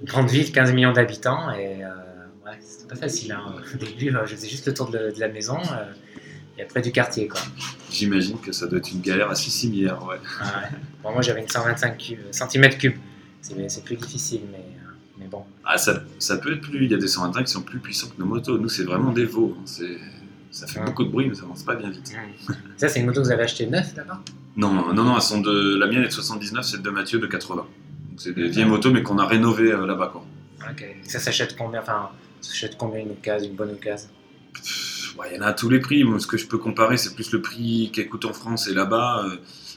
Une 0.00 0.06
grande 0.06 0.28
ville, 0.28 0.52
15 0.52 0.72
millions 0.72 0.92
d'habitants, 0.92 1.50
et 1.50 1.84
euh, 1.84 1.88
ouais, 2.50 2.58
c'était 2.60 2.88
pas 2.88 2.96
facile. 2.96 3.32
Hein. 3.32 3.54
Au 3.74 3.76
début, 3.76 4.14
euh, 4.14 4.26
je 4.26 4.34
faisais 4.34 4.48
juste 4.48 4.66
le 4.66 4.74
tour 4.74 4.90
de, 4.90 4.98
de 5.14 5.20
la 5.20 5.28
maison 5.28 5.58
euh, 5.58 5.92
et 6.58 6.62
après 6.62 6.82
du 6.82 6.92
quartier, 6.92 7.28
quoi. 7.28 7.40
J'imagine 7.90 8.38
que 8.40 8.52
ça 8.52 8.66
doit 8.66 8.78
être 8.78 8.90
une 8.92 9.00
galère 9.00 9.30
assez 9.30 9.50
similaire, 9.50 10.02
ouais. 10.06 10.16
Ah 10.40 10.44
ouais. 10.62 10.78
Bon, 11.02 11.12
moi, 11.12 11.22
j'avais 11.22 11.40
une 11.40 11.48
125 11.48 11.96
cube, 11.98 12.18
cm 12.30 12.68
cubes. 12.78 12.96
C'est 13.40 13.70
c'est 13.70 13.84
plus 13.84 13.96
difficile, 13.96 14.40
mais, 14.50 14.58
euh, 14.58 14.90
mais 15.18 15.26
bon. 15.26 15.44
Ah, 15.64 15.78
ça, 15.78 16.02
ça 16.18 16.36
peut 16.38 16.52
être 16.54 16.60
plus. 16.60 16.84
Il 16.84 16.90
y 16.90 16.94
a 16.94 16.98
des 16.98 17.06
125 17.08 17.44
qui 17.44 17.52
sont 17.52 17.62
plus 17.62 17.78
puissants 17.78 18.08
que 18.08 18.18
nos 18.20 18.26
motos. 18.26 18.58
Nous, 18.58 18.68
c'est 18.68 18.82
vraiment 18.84 19.12
des 19.12 19.24
veaux. 19.24 19.56
hein. 19.56 19.62
C'est, 19.64 19.96
ça 20.50 20.66
fait 20.66 20.80
Ouais. 20.80 20.86
beaucoup 20.86 21.04
de 21.04 21.10
bruit, 21.10 21.28
mais 21.28 21.34
ça 21.34 21.42
avance 21.44 21.62
pas 21.62 21.76
bien 21.76 21.90
vite. 21.90 22.12
Ça, 22.76 22.88
c'est 22.88 22.98
une 23.00 23.06
moto 23.06 23.20
que 23.20 23.26
vous 23.26 23.32
avez 23.32 23.44
achetée 23.44 23.66
neuve 23.66 23.94
d'abord? 23.94 24.18
Non, 24.56 24.72
non, 24.92 25.04
non, 25.04 25.14
elles 25.14 25.22
sont 25.22 25.40
de. 25.40 25.76
La 25.78 25.86
mienne 25.86 26.02
est 26.02 26.06
de 26.08 26.12
79, 26.12 26.64
celle 26.64 26.82
de 26.82 26.90
Mathieu 26.90 27.20
de 27.20 27.26
80. 27.28 27.54
Donc, 27.56 27.66
c'est 28.16 28.32
des 28.34 28.48
vieilles 28.48 28.64
motos, 28.64 28.90
mais 28.90 29.02
qu'on 29.04 29.18
a 29.18 29.26
rénovées 29.26 29.70
euh, 29.72 29.86
là-bas, 29.86 30.08
quoi. 30.12 30.24
Ok. 30.68 30.84
Ça 31.04 31.20
s'achète 31.20 31.54
combien? 31.56 31.80
Enfin, 31.80 32.10
ça 32.40 32.50
s'achète 32.50 32.76
combien 32.78 33.00
une 33.00 33.10
occasion, 33.12 33.48
une 33.50 33.56
bonne 33.56 33.70
occasion 33.72 34.08
ouais, 35.18 35.26
Il 35.32 35.36
y 35.36 35.38
en 35.38 35.42
a 35.42 35.46
à 35.48 35.52
tous 35.52 35.68
les 35.68 35.80
prix. 35.80 36.04
Moi, 36.04 36.18
ce 36.20 36.26
que 36.26 36.36
je 36.36 36.46
peux 36.46 36.58
comparer, 36.58 36.96
c'est 36.96 37.14
plus 37.14 37.32
le 37.32 37.40
prix 37.42 37.90
qu'elle 37.92 38.08
coûte 38.08 38.24
en 38.24 38.32
France 38.32 38.68
et 38.68 38.74
là-bas. 38.74 39.24
euh, 39.26 39.36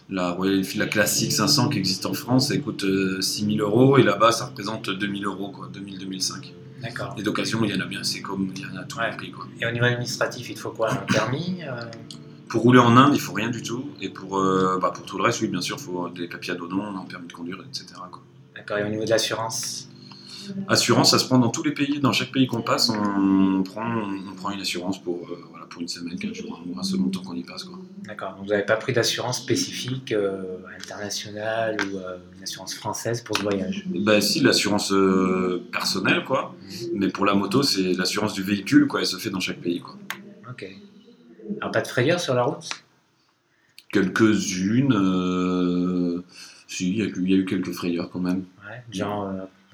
la 0.10 0.32
Royal 0.32 0.60
Enfield, 0.60 0.80
la 0.80 0.88
classique 0.88 1.32
500 1.32 1.70
qui 1.70 1.80
existe 1.80 2.06
en 2.06 2.14
France, 2.14 2.52
elle 2.52 2.62
coûte 2.62 2.84
6000 3.22 3.62
euros 3.62 3.98
et 3.98 4.04
là-bas, 4.04 4.34
ça 4.34 4.48
représente 4.48 4.90
2000 4.90 5.26
euros, 5.26 5.52
quoi, 5.52 5.70
2000-2005. 5.74 6.52
D'accord. 6.82 7.16
Et 7.18 7.24
d'occasion, 7.24 7.64
il 7.64 7.72
y 7.74 7.78
en 7.78 7.80
a 7.80 7.86
bien, 7.86 8.04
c'est 8.04 8.22
comme 8.22 8.52
il 8.54 8.62
y 8.62 8.66
en 8.66 8.76
a 8.76 8.82
à 8.82 8.84
tous 8.84 8.98
Ouais. 9.00 9.10
les 9.10 9.16
prix, 9.16 9.32
quoi. 9.32 9.48
Et 9.62 9.66
au 9.66 9.72
niveau 9.72 9.86
administratif, 9.86 10.50
il 10.50 10.56
te 10.56 10.60
faut 10.60 10.72
quoi? 10.72 10.92
Un 10.92 10.96
permis 10.98 11.60
euh, 11.64 11.80
Pour 12.50 12.64
rouler 12.64 12.80
en 12.80 12.98
Inde, 12.98 13.12
il 13.14 13.22
faut 13.22 13.32
rien 13.32 13.50
du 13.50 13.62
tout. 13.64 13.90
Et 14.02 14.10
pour, 14.10 14.38
euh, 14.40 14.78
bah, 14.82 14.92
pour 14.94 15.06
tout 15.06 15.18
le 15.18 15.24
reste, 15.24 15.40
oui, 15.42 15.48
bien 15.48 15.62
sûr, 15.62 15.78
il 15.80 15.84
faut 15.86 16.10
des 16.10 16.28
papiers 16.28 16.54
à 16.54 16.56
dos 16.58 16.68
nom, 16.68 16.84
un 16.84 17.06
permis 17.06 17.28
de 17.28 17.34
conduire, 17.34 17.64
etc. 17.70 17.86
D'accord. 18.56 18.78
Et 18.80 18.84
au 18.84 18.90
niveau 18.90 19.06
de 19.06 19.10
l'assurance? 19.12 19.88
Assurance, 20.68 21.12
ça 21.12 21.20
se 21.20 21.26
prend 21.26 21.38
dans 21.40 21.50
tous 21.50 21.64
les 21.64 21.72
pays. 21.72 22.00
Dans 22.00 22.12
chaque 22.12 22.32
pays 22.32 22.48
qu'on 22.48 22.62
passe, 22.62 22.90
on 22.90 23.64
prend, 23.64 23.84
on 23.86 24.36
prend 24.36 24.52
une 24.52 24.62
assurance 24.62 25.02
pour, 25.02 25.28
euh, 25.30 25.44
voilà, 25.50 25.66
pour 25.66 25.82
une 25.82 25.88
semaine, 25.88 26.18
15 26.18 26.34
jours, 26.34 26.62
un 26.64 26.68
mois, 26.74 26.84
selon 26.84 27.06
le 27.06 27.12
temps 27.12 27.22
qu'on 27.22 27.36
y 27.36 27.44
passe. 27.44 27.66
D'accord. 28.06 28.36
Donc 28.36 28.44
vous 28.46 28.50
n'avez 28.52 28.66
pas 28.66 28.78
pris 28.78 28.94
d'assurance 28.94 29.40
spécifique 29.42 30.12
euh, 30.12 30.58
internationale 30.80 31.78
ou 31.82 31.98
euh, 31.98 32.18
une 32.38 32.44
assurance 32.44 32.74
française 32.76 33.22
pour 33.22 33.38
ce 33.38 33.44
voyage? 33.44 33.86
Bah 33.88 34.20
si, 34.22 34.40
l'assurance 34.42 34.94
personnelle, 35.72 36.24
quoi. 36.26 36.56
Mais 36.94 37.10
pour 37.10 37.26
la 37.26 37.34
moto, 37.34 37.64
c'est 37.64 37.94
l'assurance 37.94 38.34
du 38.34 38.44
véhicule, 38.44 38.88
quoi. 38.88 39.02
Elle 39.02 39.06
se 39.08 39.18
fait 39.18 39.30
dans 39.30 39.40
chaque 39.40 39.60
pays, 39.62 39.80
quoi. 39.82 39.98
Ok. 40.50 40.66
Alors 41.60 41.72
pas 41.72 41.82
de 41.82 41.88
frayeur 41.88 42.20
sur 42.20 42.34
la 42.34 42.44
route? 42.44 42.68
Quelques-unes, 44.92 46.24
si, 46.68 46.90
il 46.92 46.98
y, 46.98 47.02
a 47.02 47.06
eu- 47.06 47.14
il 47.24 47.32
y 47.32 47.34
a 47.34 47.38
eu 47.38 47.46
quelques 47.46 47.72
frayeurs 47.74 48.10
quand 48.10 48.20
même. 48.22 48.46
Ouais. 48.66 48.82
Genre 48.92 49.30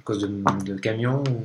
cause 0.08 0.20
de, 0.26 0.30
de 0.66 0.76
camions 0.88 1.22
ou, 1.30 1.38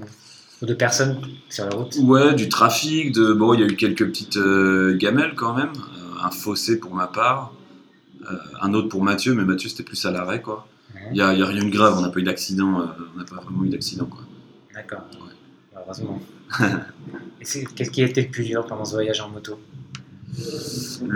ou 0.63 0.67
de 0.67 0.75
personnes 0.75 1.17
sur 1.49 1.65
la 1.69 1.75
route 1.77 1.97
Ouais, 2.01 2.35
du 2.35 2.49
trafic, 2.49 3.13
de 3.13 3.33
bon, 3.33 3.55
il 3.55 3.61
y 3.61 3.65
a 3.65 3.67
eu 3.67 3.77
quelques 3.77 4.07
petites 4.07 4.37
euh, 4.39 4.97
gamelles 4.97 5.35
quand 5.35 5.55
même, 5.61 5.73
Euh, 5.97 6.27
un 6.29 6.31
fossé 6.31 6.79
pour 6.83 6.95
ma 6.95 7.09
part, 7.19 7.53
Euh, 8.31 8.37
un 8.67 8.73
autre 8.77 8.89
pour 8.89 9.03
Mathieu, 9.03 9.35
mais 9.35 9.45
Mathieu 9.45 9.69
c'était 9.69 9.83
plus 9.91 10.03
à 10.07 10.11
l'arrêt 10.17 10.41
quoi. 10.49 10.59
Il 11.11 11.17
y 11.17 11.23
a, 11.27 11.35
y 11.35 11.43
a 11.43 11.47
rien 11.55 11.65
de 11.65 11.75
grave, 11.79 11.95
on 11.99 12.03
n'a 12.07 12.11
pas 12.15 12.21
eu 12.21 12.29
d'accident, 12.33 12.71
on 13.15 13.19
n'a 13.19 13.25
pas 13.33 13.39
vraiment 13.43 13.65
eu 13.65 13.71
d'accident 13.77 14.07
quoi. 14.15 14.23
D'accord. 14.77 15.05
Heureusement. 15.77 16.19
Et 17.41 17.45
c'est- 17.51 17.65
qu'est-ce 17.75 17.91
qui 17.95 18.03
a 18.05 18.07
été 18.07 18.21
le 18.27 18.31
plus 18.37 18.45
dur 18.45 18.65
pendant 18.71 18.85
ce 18.85 18.95
voyage 18.99 19.21
en 19.21 19.29
moto? 19.37 19.55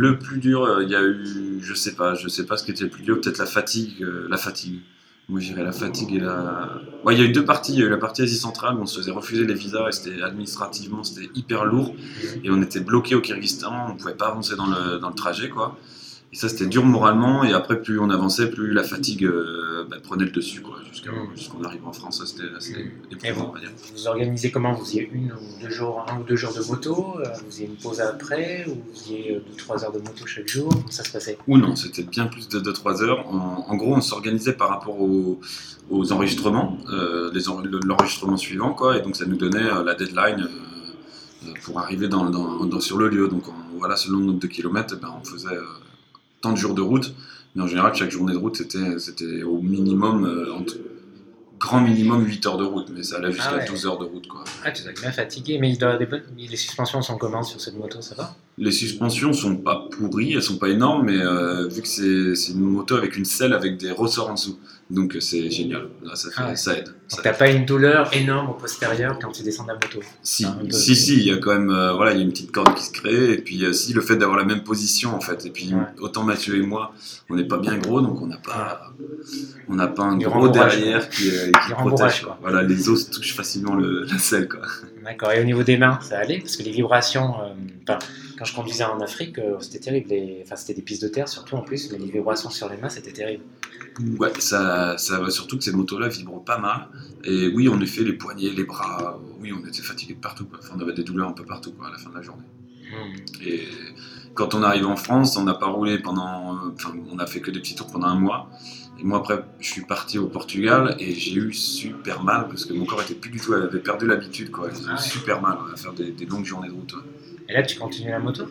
Le 0.04 0.18
plus 0.18 0.38
dur, 0.46 0.82
il 0.82 0.90
y 0.90 0.96
a 0.96 1.02
eu, 1.02 1.60
je 1.62 1.74
sais 1.82 1.94
pas, 2.00 2.14
je 2.22 2.28
sais 2.28 2.44
pas 2.48 2.56
ce 2.56 2.64
qui 2.64 2.72
était 2.72 2.84
le 2.84 2.90
plus 2.96 3.04
dur, 3.04 3.20
peut-être 3.20 3.38
la 3.38 3.46
fatigue, 3.58 4.04
la 4.28 4.36
fatigue. 4.36 4.80
Moi 5.28 5.40
j'irais 5.40 5.64
la 5.64 5.72
fatigue 5.72 6.14
et 6.14 6.20
la. 6.20 6.80
Ouais, 7.04 7.14
il 7.14 7.20
y 7.20 7.22
a 7.22 7.24
eu 7.24 7.32
deux 7.32 7.44
parties, 7.44 7.72
il 7.72 7.80
y 7.80 7.82
a 7.82 7.86
eu 7.86 7.90
la 7.90 7.96
partie 7.96 8.22
Asie 8.22 8.36
centrale 8.36 8.76
où 8.76 8.82
on 8.82 8.86
se 8.86 9.00
faisait 9.00 9.10
refuser 9.10 9.44
les 9.44 9.54
visas 9.54 9.88
et 9.88 9.92
c'était 9.92 10.22
administrativement 10.22 11.02
c'était 11.02 11.28
hyper 11.34 11.64
lourd 11.64 11.96
et 12.44 12.50
on 12.50 12.62
était 12.62 12.78
bloqué 12.78 13.16
au 13.16 13.20
Kyrgyzstan, 13.20 13.90
on 13.90 13.96
pouvait 13.96 14.14
pas 14.14 14.28
avancer 14.28 14.54
dans 14.54 14.66
le, 14.66 14.98
dans 14.98 15.08
le 15.08 15.14
trajet 15.14 15.48
quoi. 15.48 15.76
Et 16.36 16.38
ça 16.38 16.50
c'était 16.50 16.66
dur 16.66 16.84
moralement 16.84 17.44
et 17.44 17.54
après 17.54 17.80
plus 17.80 17.98
on 17.98 18.10
avançait, 18.10 18.50
plus 18.50 18.70
la 18.74 18.82
fatigue 18.84 19.24
euh, 19.24 19.86
bah, 19.88 19.96
prenait 20.02 20.26
le 20.26 20.30
dessus 20.30 20.60
quoi, 20.60 20.76
jusqu'à 20.92 21.10
Mm. 21.10 21.34
jusqu'on 21.34 21.62
arrive 21.64 21.86
en 21.86 21.92
France, 21.94 22.22
c'était 22.26 22.42
éprouvant 23.10 23.44
vous, 23.46 23.50
on 23.50 23.54
va 23.54 23.60
dire. 23.60 23.70
vous 23.94 24.06
organisez 24.06 24.50
comment? 24.50 24.74
Vous 24.74 24.84
faisiez 24.84 25.08
une 25.14 25.32
ou 25.32 25.62
deux 25.62 25.70
jours, 25.70 26.04
un 26.10 26.20
ou 26.20 26.24
deux 26.24 26.36
jours 26.36 26.52
de 26.52 26.60
moto 26.68 27.14
euh, 27.20 27.24
Vous 27.38 27.46
faisiez 27.46 27.66
une 27.68 27.76
pause 27.76 28.00
après 28.02 28.66
Ou 28.68 28.74
vous 28.74 28.92
faisiez 28.98 29.36
euh, 29.36 29.40
deux, 29.50 29.56
trois 29.56 29.82
heures 29.82 29.92
de 29.92 29.98
moto 29.98 30.26
chaque 30.26 30.48
jour? 30.48 30.68
Comment 30.68 30.90
ça 30.90 31.04
se 31.04 31.10
passait? 31.12 31.38
Ou 31.48 31.56
non, 31.56 31.74
c'était 31.74 32.02
bien 32.02 32.26
plus 32.26 32.48
de 32.48 32.60
2-3 32.60 33.02
heures. 33.02 33.26
En, 33.28 33.64
en 33.68 33.76
gros, 33.76 33.94
on 33.94 34.00
s'organisait 34.02 34.52
par 34.52 34.68
rapport 34.68 35.00
aux, 35.00 35.40
aux 35.88 36.12
enregistrements, 36.12 36.76
euh, 36.92 37.30
les 37.32 37.48
en- 37.48 37.62
l'enregistrement 37.62 38.36
suivant, 38.36 38.74
quoi, 38.74 38.98
et 38.98 39.00
donc 39.00 39.16
ça 39.16 39.24
nous 39.24 39.36
donnait 39.36 39.64
euh, 39.72 39.82
la 39.84 39.94
deadline 39.94 40.48
pour 41.64 41.78
arriver 41.78 42.08
dans, 42.08 42.28
dans- 42.28 42.64
dans- 42.66 42.80
sur 42.80 42.98
le 42.98 43.08
lieu. 43.08 43.28
Donc 43.28 43.44
on- 43.48 43.78
voilà, 43.78 43.96
selon 43.96 44.18
le 44.18 44.26
nombre 44.26 44.40
de 44.40 44.46
kilomètres, 44.48 44.94
eh 44.98 45.00
ben, 45.00 45.14
on 45.18 45.24
faisait 45.24 45.48
euh, 45.54 45.62
tant 46.40 46.52
de 46.52 46.56
jours 46.56 46.74
de 46.74 46.82
route, 46.82 47.14
mais 47.54 47.62
en 47.62 47.66
général, 47.66 47.94
chaque 47.94 48.10
journée 48.10 48.32
de 48.32 48.38
route, 48.38 48.56
c'était 48.56 48.98
c'était 48.98 49.42
au 49.42 49.60
minimum, 49.60 50.24
euh, 50.24 50.52
entre- 50.54 50.76
grand 51.58 51.80
minimum 51.80 52.22
8 52.22 52.44
heures 52.46 52.58
de 52.58 52.64
route, 52.66 52.88
mais 52.94 53.02
ça 53.02 53.16
allait 53.16 53.32
jusqu'à 53.32 53.52
Ah 53.54 53.56
ouais. 53.56 53.64
12 53.66 53.86
heures 53.86 53.96
de 53.98 54.04
route. 54.04 54.28
Quoi. 54.28 54.44
Ah, 54.62 54.70
tu 54.72 54.82
dois 54.82 54.92
bien 54.92 55.10
fatigué, 55.10 55.56
mais 55.58 55.70
il 55.70 55.78
doit 55.78 55.88
y 55.88 55.92
avoir 55.94 55.98
des 55.98 56.04
bonnes- 56.04 56.22
mais 56.36 56.46
les 56.46 56.56
suspensions 56.56 57.00
sont 57.00 57.16
comment 57.16 57.42
sur 57.42 57.58
cette 57.62 57.78
moto 57.78 58.02
Ça 58.02 58.14
va? 58.14 58.36
Les 58.58 58.70
suspensions 58.72 59.32
sont 59.32 59.56
pas 59.56 59.88
pourries, 59.90 60.34
elles 60.34 60.42
sont 60.42 60.58
pas 60.58 60.68
énormes, 60.68 61.06
mais 61.06 61.16
euh, 61.18 61.66
vu 61.66 61.80
que 61.80 61.88
c'est 61.88 62.52
une 62.52 62.60
moto 62.60 62.94
avec 62.96 63.16
une 63.16 63.24
selle 63.24 63.54
avec 63.54 63.78
des 63.78 63.90
ressorts 63.90 64.28
en 64.28 64.34
dessous, 64.34 64.58
donc 64.88 65.16
c'est 65.20 65.50
génial. 65.50 65.88
Là, 66.04 66.14
ça, 66.14 66.28
fait- 66.30 66.34
Ah 66.38 66.48
ouais. 66.50 66.56
ça 66.56 66.78
aide. 66.78 66.88
ça 67.08 67.20
t'as 67.22 67.32
pas 67.32 67.50
une 67.50 67.64
douleur 67.66 68.14
énorme 68.16 68.50
au 68.50 68.54
postérieur 68.54 69.18
quand 69.20 69.32
tu 69.32 69.42
descends 69.42 69.64
de 69.64 69.68
la 69.68 69.74
moto 69.74 70.00
Si, 70.22 70.44
Ah, 70.44 70.56
peu. 70.60 70.70
si, 70.70 70.94
si, 70.94 71.14
il 71.16 71.24
y 71.24 71.32
a 71.32 71.38
quand 71.38 71.52
même, 71.52 71.70
euh, 71.70 71.92
voilà, 71.94 72.12
il 72.12 72.18
y 72.18 72.20
a 72.20 72.24
une 72.24 72.30
petite 72.30 72.52
corde 72.52 72.72
qui 72.74 72.84
se 72.84 72.92
crée, 72.92 73.32
et 73.32 73.38
puis 73.38 73.64
euh, 73.64 73.72
si 73.72 73.92
le 73.92 74.00
fait 74.00 74.16
d'avoir 74.16 74.38
la 74.38 74.44
même 74.44 74.62
position 74.62 75.14
en 75.14 75.20
fait, 75.20 75.44
et 75.46 75.50
puis 75.50 75.74
Ouais. 75.74 75.80
autant 76.00 76.22
Mathieu 76.22 76.56
et 76.56 76.62
moi, 76.62 76.92
on 77.28 77.34
n'est 77.34 77.44
pas 77.48 77.58
bien 77.58 77.76
gros, 77.78 78.00
donc 78.00 78.20
on 78.22 78.26
n'a 78.26 78.36
pas, 78.38 78.92
on 79.68 79.74
n'a 79.74 79.88
pas 79.88 80.04
un 80.04 80.16
Du 80.18 80.26
gros 80.26 80.48
derrière 80.48 81.08
qui, 81.08 81.30
euh, 81.30 81.50
protège. 81.70 82.22
quoi. 82.22 82.38
Voilà, 82.40 82.62
les 82.62 82.88
os 82.88 83.10
touchent 83.10 83.34
facilement 83.34 83.74
le, 83.74 84.04
la 84.04 84.18
selle 84.18 84.48
quoi. 84.48 84.60
D'accord. 85.06 85.30
Et 85.30 85.40
au 85.40 85.44
niveau 85.44 85.62
des 85.62 85.76
mains, 85.76 86.00
ça 86.02 86.18
allait? 86.18 86.40
Parce 86.40 86.56
que 86.56 86.64
les 86.64 86.72
vibrations, 86.72 87.36
euh, 87.40 87.54
quand 88.36 88.44
je 88.44 88.52
conduisais 88.52 88.82
en 88.82 89.00
Afrique, 89.00 89.38
euh, 89.38 89.56
c'était 89.60 89.78
terrible. 89.78 90.08
Les... 90.10 90.40
Enfin, 90.44 90.56
c'était 90.56 90.74
des 90.74 90.82
pistes 90.82 91.02
de 91.02 91.08
terre 91.08 91.28
surtout 91.28 91.54
en 91.54 91.62
plus, 91.62 91.92
mais 91.92 91.98
les 91.98 92.10
vibrations 92.10 92.50
sur 92.50 92.68
les 92.68 92.76
mains, 92.76 92.88
c'était 92.88 93.12
terrible. 93.12 93.44
Ouais, 94.18 94.32
ça, 94.40 94.98
ça 94.98 95.20
va 95.20 95.30
surtout 95.30 95.58
que 95.58 95.64
ces 95.64 95.70
motos-là 95.70 96.08
vibrent 96.08 96.44
pas 96.44 96.58
mal. 96.58 96.88
Et 97.22 97.46
oui, 97.46 97.68
en 97.68 97.80
effet, 97.80 98.02
les 98.02 98.14
poignets, 98.14 98.50
les 98.50 98.64
bras, 98.64 99.20
oui, 99.40 99.52
on 99.52 99.64
était 99.64 99.80
fatigués 99.80 100.14
de 100.14 100.20
partout. 100.20 100.46
Quoi. 100.46 100.58
Enfin, 100.60 100.74
on 100.76 100.80
avait 100.80 100.92
des 100.92 101.04
douleurs 101.04 101.28
un 101.28 101.34
peu 101.34 101.44
partout 101.44 101.72
quoi, 101.72 101.86
à 101.86 101.92
la 101.92 101.98
fin 101.98 102.10
de 102.10 102.16
la 102.16 102.22
journée. 102.22 102.42
Hmm. 102.90 103.16
Et 103.46 103.62
quand 104.34 104.54
on 104.54 104.62
arrive 104.64 104.88
en 104.88 104.96
France, 104.96 105.36
on 105.36 105.44
n'a 105.44 105.54
pas 105.54 105.68
roulé 105.68 106.00
pendant. 106.00 106.58
Enfin, 106.74 106.94
on 107.12 107.18
a 107.20 107.26
fait 107.26 107.40
que 107.40 107.52
des 107.52 107.60
petits 107.60 107.76
tours 107.76 107.92
pendant 107.92 108.08
un 108.08 108.18
mois. 108.18 108.50
Et 108.98 109.04
moi, 109.04 109.18
après, 109.18 109.44
je 109.60 109.68
suis 109.70 109.82
parti 109.82 110.18
au 110.18 110.26
Portugal 110.26 110.96
et 110.98 111.14
j'ai 111.14 111.34
eu 111.34 111.52
super 111.52 112.22
mal 112.22 112.48
parce 112.48 112.64
que 112.64 112.72
mon 112.72 112.86
corps 112.86 113.02
était 113.02 113.14
plus 113.14 113.30
du 113.30 113.38
tout. 113.40 113.52
avait 113.52 113.78
perdu 113.78 114.06
l'habitude, 114.06 114.50
quoi. 114.50 114.70
J'ai 114.70 114.80
eu 114.80 114.84
Ah 114.88 114.92
ouais. 114.94 114.98
super 114.98 115.40
mal 115.42 115.58
à 115.72 115.76
faire 115.76 115.92
des, 115.92 116.10
des 116.12 116.24
longues 116.26 116.44
journées 116.44 116.68
de 116.68 116.72
route. 116.72 116.94
ouais. 116.94 117.00
Et 117.48 117.52
là, 117.52 117.62
tu 117.62 117.78
continues 117.78 118.10
la 118.10 118.18
moto? 118.18 118.44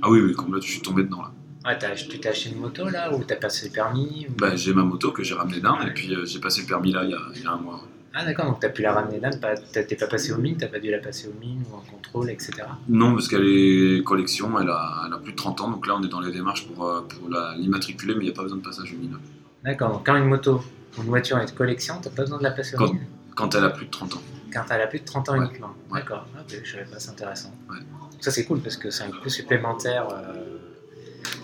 Ah 0.00 0.08
oui, 0.10 0.20
oui, 0.20 0.32
comme 0.34 0.54
là, 0.54 0.60
je 0.62 0.68
suis 0.70 0.80
tombé 0.80 1.02
dedans, 1.02 1.22
là. 1.22 1.32
Ouais, 1.66 1.76
t'as- 1.76 1.94
tu 1.96 2.18
t'es 2.20 2.28
acheté 2.28 2.50
une 2.50 2.60
moto 2.60 2.88
là 2.88 3.12
ou 3.14 3.22
t'as 3.24 3.34
passé 3.36 3.66
le 3.66 3.72
permis 3.72 4.26
ou- 4.30 4.38
Bah, 4.38 4.54
j'ai 4.54 4.72
ma 4.72 4.84
moto 4.84 5.10
que 5.10 5.22
j'ai 5.24 5.34
ramenée 5.34 5.60
d'un 5.60 5.80
et 5.86 5.92
puis 5.92 6.14
euh, 6.14 6.24
j'ai 6.24 6.38
passé 6.38 6.62
le 6.62 6.66
permis 6.68 6.92
là 6.92 7.02
il 7.04 7.10
y 7.10 7.14
a, 7.14 7.18
il 7.34 7.42
y 7.42 7.46
a 7.46 7.50
un 7.52 7.56
mois. 7.58 7.80
Ah 8.14 8.24
d'accord, 8.24 8.46
donc 8.46 8.60
t'as 8.60 8.68
pu 8.70 8.80
la 8.82 8.92
ramener 8.94 9.20
t'as- 9.20 9.82
t'es 9.84 9.96
pas 9.96 10.06
passé 10.06 10.32
aux 10.32 10.38
mines, 10.38 10.56
t'as 10.56 10.68
pas 10.68 10.78
dû 10.78 10.90
la 10.90 10.98
passer 10.98 11.28
aux 11.28 11.38
mines 11.38 11.62
ou 11.70 11.74
en 11.76 11.80
contrôle, 11.80 12.30
etc. 12.30 12.52
Non, 12.88 13.12
parce 13.12 13.28
qu'elle 13.28 13.44
est 13.46 14.02
collection, 14.04 14.58
elle 14.58 14.70
a, 14.70 15.02
elle 15.06 15.12
a 15.12 15.18
plus 15.18 15.32
de 15.32 15.36
30 15.36 15.60
ans, 15.60 15.70
donc 15.70 15.86
là 15.86 15.96
on 15.98 16.02
est 16.02 16.08
dans 16.08 16.20
les 16.20 16.32
démarches 16.32 16.66
pour, 16.68 16.86
euh, 16.86 17.02
pour 17.02 17.28
l'immatriculer, 17.58 18.14
mais 18.14 18.20
il 18.22 18.26
n'y 18.28 18.32
a 18.32 18.34
pas 18.34 18.44
besoin 18.44 18.58
de 18.58 18.62
passage 18.62 18.92
aux 18.94 18.96
mines. 18.96 19.18
D'accord, 19.64 19.92
donc 19.92 20.06
quand 20.06 20.16
une 20.16 20.24
moto 20.26 20.62
ou 20.96 21.02
une 21.02 21.08
voiture 21.08 21.38
est 21.38 21.46
de 21.46 21.50
collection, 21.50 21.98
t'as 22.00 22.10
pas 22.10 22.22
besoin 22.22 22.38
de 22.38 22.42
la 22.44 22.50
passer 22.52 22.76
aux 22.76 22.78
Quand- 22.78 22.94
Quand 23.36 23.54
elle 23.54 23.64
a 23.64 23.70
plus 23.70 23.86
de 23.86 23.90
30 23.90 24.14
ans. 24.14 24.22
quand 24.52 24.64
elle 24.70 24.80
a 24.80 24.86
plus 24.86 25.00
de 25.00 25.04
30 25.04 25.28
ans 25.28 25.32
Ouais. 25.34 25.38
uniquement. 25.46 25.70
Ouais. 25.90 26.00
D'accord, 26.00 26.26
ah, 26.36 26.40
ok, 26.40 26.60
je 26.64 26.70
savais 26.72 26.84
pas, 26.84 26.98
c'est 26.98 27.10
intéressant. 27.10 27.52
Ouais. 27.70 27.76
Ça 28.20 28.30
c'est 28.30 28.44
cool 28.44 28.60
parce 28.60 28.76
que 28.76 28.90
c'est 28.90 29.04
un 29.04 29.10
coût 29.10 29.28
supplémentaire 29.28 30.08
euh, 30.12 30.58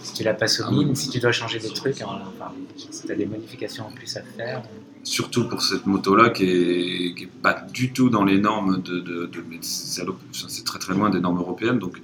si 0.03 0.13
tu 0.15 0.23
la 0.25 0.35
passes 0.35 0.61
aux 0.61 0.65
Ah 0.67 0.71
mines, 0.71 0.95
si 0.97 1.09
tu 1.11 1.21
dois 1.21 1.33
changer 1.33 1.59
des 1.59 1.71
trucs, 1.73 2.01
hein, 2.03 2.09
enfin, 2.29 2.53
si 2.77 3.07
t'as 3.07 3.15
des 3.15 3.27
modifications 3.27 3.87
en 3.87 3.91
plus 3.93 4.17
à 4.17 4.23
faire. 4.23 4.63
Surtout 5.05 5.49
pour 5.51 5.61
cette 5.63 5.85
moto-là 5.85 6.31
qui 6.31 6.45
est, 6.45 7.15
qui 7.15 7.25
est 7.25 7.31
pas 7.43 7.53
du 7.73 7.93
tout 7.93 8.09
dans 8.09 8.25
les 8.25 8.39
normes 8.39 8.81
de. 8.83 9.01
de, 9.01 9.27
de- 9.27 9.45
mais 9.51 9.59
c'est 9.61 10.65
très 10.65 10.79
très 10.79 10.95
loin 10.95 11.11
des 11.11 11.21
normes 11.21 11.39
européennes, 11.39 11.79
donc 11.79 12.01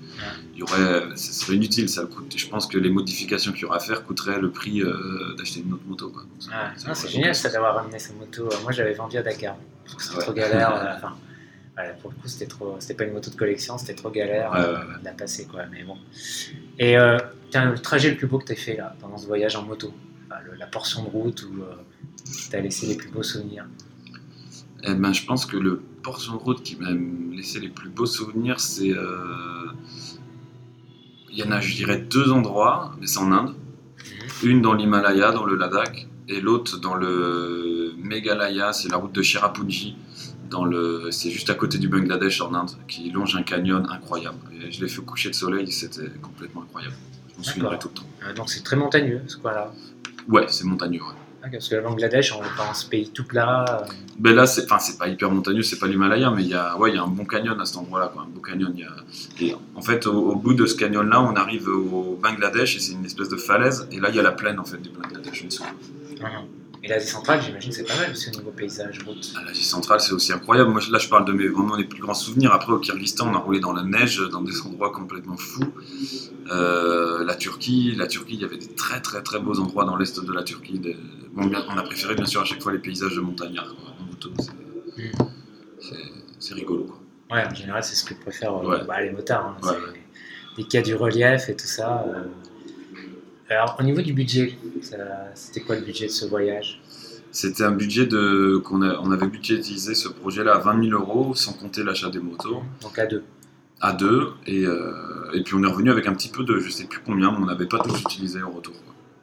il 0.52 0.58
y 0.58 0.62
aurait, 0.62 1.04
ce 1.16 1.32
serait 1.32 1.54
inutile, 1.56 1.88
ça 1.88 2.04
coûte. 2.04 2.34
Je 2.36 2.46
pense 2.46 2.66
que 2.66 2.76
les 2.76 2.90
modifications 2.90 3.52
qu'il 3.52 3.62
y 3.62 3.64
aura 3.64 3.76
à 3.76 3.80
faire 3.80 4.04
coûteraient 4.04 4.38
le 4.38 4.50
prix 4.50 4.82
euh, 4.82 5.34
d'acheter 5.38 5.60
une 5.60 5.72
autre 5.72 5.82
moto. 5.88 6.10
Quoi. 6.10 6.22
Donc, 6.24 6.30
c'est- 6.40 6.50
Ah, 6.52 6.94
c'est 6.94 7.08
génial 7.08 7.34
ça 7.34 7.48
d'avoir 7.48 7.74
ramené 7.76 7.98
sa 7.98 8.12
moto. 8.12 8.44
Euh, 8.46 8.56
Moi 8.64 8.72
j'avais 8.72 8.92
vendu 8.92 9.16
à 9.16 9.22
Dakar. 9.22 9.56
C'était 9.98 10.16
Ouais. 10.18 10.22
trop 10.22 10.32
galère. 10.34 10.74
euh, 10.74 10.92
enfin, 10.96 11.16
voilà, 11.74 11.92
pour 11.94 12.10
le 12.10 12.16
coup 12.16 12.28
c'était 12.28 12.46
trop. 12.46 12.76
C'était 12.80 12.94
pas 12.94 13.04
une 13.04 13.14
moto 13.14 13.30
de 13.30 13.36
collection, 13.36 13.78
c'était 13.78 13.94
trop 13.94 14.10
galère 14.10 14.52
euh, 14.54 14.76
de 15.00 15.04
la 15.06 15.12
passer 15.12 15.46
quoi. 15.46 15.62
Mais 15.72 15.84
bon. 15.84 15.96
Et 16.78 16.98
euh, 16.98 17.16
tiens, 17.50 17.64
le 17.70 17.78
trajet 17.78 18.10
le 18.10 18.16
plus 18.18 18.26
beau 18.26 18.38
que 18.38 18.44
t'as 18.44 18.54
fait 18.56 18.76
là, 18.76 18.94
pendant 19.00 19.16
ce 19.16 19.26
voyage 19.26 19.56
en 19.56 19.62
moto? 19.62 19.94
Enfin, 20.30 20.40
le- 20.44 20.58
La 20.58 20.66
portion 20.66 21.02
de 21.02 21.08
route 21.08 21.42
où 21.44 21.62
t'as 22.50 22.60
laissé 22.60 22.86
les 22.86 22.96
plus 22.96 23.10
beaux 23.10 23.22
souvenirs. 23.22 23.66
Eh 24.84 24.94
ben, 24.94 25.12
je 25.12 25.24
pense 25.26 25.44
que 25.46 25.56
le 25.56 25.80
portion 26.02 26.32
de 26.34 26.38
route 26.38 26.62
qui 26.62 26.76
m'a 26.76 26.90
laissé 27.36 27.60
les 27.60 27.68
plus 27.68 27.90
beaux 27.90 28.06
souvenirs, 28.06 28.60
c'est. 28.60 28.90
euh, 28.92 29.66
Il 31.30 31.38
y 31.38 31.42
en 31.44 31.50
a, 31.52 31.60
je 31.60 31.74
dirais, 31.74 31.98
deux 31.98 32.32
endroits, 32.32 32.96
mais 33.00 33.06
c'est 33.06 33.18
en 33.18 33.30
Inde. 33.32 33.54
Une 34.42 34.62
dans 34.62 34.72
l'Himalaya, 34.74 35.32
dans 35.32 35.44
le 35.44 35.54
Ladakh, 35.56 36.08
et 36.28 36.40
l'autre 36.40 36.78
dans 36.78 36.94
le 36.94 37.92
Meghalaya, 37.98 38.72
c'est 38.72 38.88
la 38.88 38.96
route 38.96 39.12
de 39.12 39.22
Cherrapunji. 39.22 39.96
Dans 40.48 40.64
le, 40.64 41.10
c'est 41.12 41.30
juste 41.30 41.50
à 41.50 41.54
côté 41.54 41.78
du 41.78 41.88
Bangladesh 41.88 42.40
en 42.40 42.52
Inde, 42.54 42.70
qui 42.88 43.10
longe 43.10 43.36
un 43.36 43.42
canyon 43.42 43.86
incroyable. 43.90 44.38
Et 44.60 44.72
je 44.72 44.80
l'ai 44.80 44.88
fait 44.88 45.02
coucher 45.02 45.28
de 45.30 45.34
soleil, 45.34 45.70
c'était 45.70 46.08
complètement 46.22 46.62
incroyable. 46.62 46.94
Je 47.32 47.36
m'en 47.38 47.42
souviendrai 47.44 47.78
tout 47.78 47.88
le 47.88 47.94
temps. 47.94 48.06
Euh, 48.24 48.32
donc 48.34 48.50
c'est 48.50 48.62
très 48.64 48.76
montagneux 48.76 49.20
ce 49.28 49.36
coin-là. 49.36 49.72
Ouais, 50.28 50.46
c'est 50.48 50.64
montagneux. 50.64 51.00
ouais. 51.02 51.14
Ok, 51.42 51.52
parce 51.52 51.68
que 51.70 51.74
le 51.76 51.80
Bangladesh, 51.82 52.32
on 52.34 52.40
pense 52.56 52.84
pays 52.84 53.08
tout 53.10 53.24
plat. 53.24 53.64
euh, 53.68 53.92
Ben 54.18 54.34
là, 54.34 54.46
c'est, 54.46 54.64
enfin, 54.64 54.78
c'est 54.78 54.98
pas 54.98 55.08
hyper 55.08 55.30
montagneux, 55.30 55.62
c'est 55.62 55.78
pas 55.78 55.86
l'Himalaya, 55.86 56.30
mais 56.30 56.42
il 56.42 56.48
y 56.48 56.54
a, 56.54 56.76
ouais, 56.76 56.90
il 56.90 56.96
y 56.96 56.98
a 56.98 57.02
un 57.02 57.06
bon 57.06 57.24
canyon 57.24 57.58
à 57.58 57.64
cet 57.64 57.78
endroit-là, 57.78 58.10
quoi. 58.12 58.22
Un 58.22 58.28
beau 58.28 58.40
canyon. 58.40 58.72
il 58.76 58.80
Y 58.80 58.84
a... 58.84 58.94
Et 59.40 59.56
en 59.74 59.80
fait, 59.80 60.06
au, 60.06 60.12
au 60.32 60.36
bout 60.36 60.52
de 60.52 60.66
ce 60.66 60.74
canyon-là, 60.76 61.22
on 61.22 61.34
arrive 61.36 61.66
au 61.68 62.18
Bangladesh 62.22 62.76
et 62.76 62.80
c'est 62.80 62.92
une 62.92 63.06
espèce 63.06 63.30
de 63.30 63.36
falaise. 63.36 63.88
Et 63.90 64.00
là, 64.00 64.10
il 64.10 64.16
y 64.16 64.18
a 64.20 64.22
la 64.22 64.32
plaine 64.32 64.58
en 64.58 64.64
fait 64.64 64.76
du 64.78 64.90
Bangladesh 64.90 65.42
en 65.42 65.46
dessous. 65.46 65.64
Et 66.82 66.88
l'Asie 66.88 67.08
centrale, 67.08 67.42
j'imagine, 67.42 67.72
c'est 67.72 67.84
pas 67.86 67.94
mal 67.96 68.10
aussi 68.10 68.30
au 68.30 68.38
niveau 68.38 68.50
paysage, 68.52 69.00
route. 69.06 69.32
À 69.38 69.44
l'Asie 69.44 69.62
centrale, 69.64 70.00
c'est 70.00 70.12
aussi 70.12 70.32
incroyable. 70.32 70.70
Moi, 70.70 70.80
là, 70.90 70.98
je 70.98 71.08
parle 71.08 71.26
de 71.26 71.32
mes 71.32 71.46
vraiment 71.46 71.76
les 71.76 71.84
plus 71.84 72.00
grands 72.00 72.14
souvenirs. 72.14 72.52
Après, 72.54 72.72
au 72.72 72.78
Kyrgyzstan, 72.78 73.28
on 73.30 73.34
a 73.34 73.38
roulé 73.38 73.60
dans 73.60 73.74
la 73.74 73.82
neige, 73.82 74.18
dans 74.32 74.40
des 74.40 74.58
endroits 74.62 74.90
complètement 74.90 75.36
fous. 75.36 75.74
Euh, 76.50 77.22
la 77.24 77.34
Turquie, 77.34 77.94
la 77.96 78.06
Turquie, 78.06 78.34
il 78.34 78.40
y 78.40 78.44
avait 78.44 78.56
des 78.56 78.72
très 78.74 79.00
très 79.02 79.22
très 79.22 79.38
beaux 79.40 79.58
endroits 79.60 79.84
dans 79.84 79.96
l'est 79.96 80.18
de 80.24 80.32
la 80.32 80.42
Turquie. 80.42 80.78
Des- 80.78 80.96
Bon, 81.32 81.46
bien- 81.46 81.64
on 81.68 81.76
a 81.76 81.82
préféré 81.82 82.14
bien 82.16 82.24
sûr 82.26 82.40
à 82.40 82.44
chaque 82.44 82.60
fois 82.62 82.72
les 82.72 82.78
paysages 82.80 83.14
de 83.14 83.20
montagnards. 83.20 83.72
Moto, 84.08 84.30
c'est, 86.40 86.54
rigolo. 86.54 86.84
Quoi. 86.84 87.36
Ouais, 87.36 87.44
en 87.46 87.54
général, 87.54 87.84
c'est 87.84 87.94
ce 87.94 88.04
que 88.04 88.14
préfèrent 88.14 88.56
euh, 88.56 88.66
Ouais. 88.68 88.84
bah, 88.86 89.00
les 89.00 89.10
motards. 89.12 89.56
hein. 89.62 89.66
Ouais, 89.68 89.76
Dès 90.56 90.64
qu'il 90.64 90.74
y 90.74 90.78
a 90.78 90.82
du 90.82 90.94
relief 90.96 91.48
et 91.48 91.54
tout 91.56 91.66
ça. 91.66 92.04
euh. 92.08 92.24
Alors, 93.50 93.76
au 93.80 93.82
niveau 93.82 94.00
du 94.00 94.12
budget, 94.12 94.56
c'était 95.34 95.60
quoi 95.60 95.74
le 95.76 95.82
budget 95.82 96.06
de 96.06 96.12
ce 96.12 96.24
voyage? 96.24 96.80
C'était 97.32 97.64
un 97.64 97.72
budget 97.72 98.06
de 98.06 98.58
qu'on 98.64 98.82
a, 98.82 98.98
on 99.00 99.10
avait 99.10 99.26
budgétisé 99.26 99.94
ce 99.94 100.08
projet-là 100.08 100.54
à 100.54 100.58
20 100.58 100.88
000 100.88 101.00
euros, 101.00 101.34
sans 101.34 101.52
compter 101.52 101.82
l'achat 101.82 102.10
des 102.10 102.18
motos, 102.20 102.62
Donc 102.80 102.98
à 102.98 103.06
deux. 103.06 103.24
à 103.80 103.92
deux. 103.92 104.32
Et, 104.46 104.64
euh, 104.64 104.92
et 105.34 105.42
puis 105.42 105.54
on 105.54 105.62
est 105.64 105.66
revenu 105.68 105.90
avec 105.90 106.06
un 106.06 106.14
petit 106.14 106.28
peu 106.28 106.44
de, 106.44 106.58
je 106.60 106.70
sais 106.70 106.84
plus 106.84 107.00
combien, 107.04 107.30
mais 107.32 107.38
on 107.38 107.46
n'avait 107.46 107.66
pas 107.66 107.78
tous 107.78 108.00
utilisé 108.00 108.40
au 108.42 108.50
retour. 108.50 108.74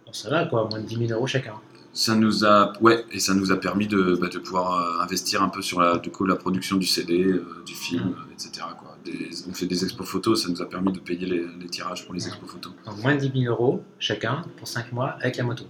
Bon, 0.05 0.13
ça 0.13 0.29
va, 0.29 0.46
quoi, 0.46 0.67
moins 0.69 0.79
de 0.79 0.86
10 0.86 1.07
000 1.07 1.12
euros 1.12 1.27
chacun. 1.27 1.53
Ça 1.98 2.13
nous 2.16 2.46
a, 2.46 2.74
ouais, 2.80 3.06
et 3.12 3.20
ça 3.20 3.34
nous 3.34 3.51
a 3.51 3.58
permis 3.58 3.88
de, 3.88 4.16
bah, 4.22 4.27
de 4.27 4.38
pouvoir 4.38 4.68
euh, 5.00 5.04
investir 5.04 5.42
un 5.42 5.50
peu 5.50 5.63
sur 5.63 5.80
la, 5.82 5.98
du 5.98 6.12
coup, 6.12 6.25
la 6.25 6.36
production 6.36 6.77
du 6.77 6.86
CD, 6.86 7.24
euh, 7.24 7.63
du 7.66 7.74
film, 7.74 8.04
Mm. 8.04 8.10
euh, 8.10 8.34
etc. 8.34 8.51
Quoi. 8.80 8.96
Des- 9.04 9.30
on 9.50 9.54
fait 9.54 9.66
des 9.66 9.84
expos 9.84 10.08
photos, 10.08 10.44
ça 10.44 10.50
nous 10.50 10.62
a 10.62 10.70
permis 10.70 10.92
de 10.92 11.00
payer 11.00 11.25
les, 11.25 11.44
les 11.60 11.68
tirages 11.68 12.06
pour 12.06 12.13
les 12.13 12.27
expos 12.27 12.48
photos. 12.50 12.72
Donc 12.86 13.01
moins 13.01 13.16
de 13.16 13.22
10 13.22 13.32
000 13.46 13.51
euros 13.54 13.84
chacun 13.98 14.44
pour 14.58 14.68
5 14.68 14.92
mois 14.92 15.16
avec 15.22 15.38
la 15.38 15.44
moto. 15.44 15.63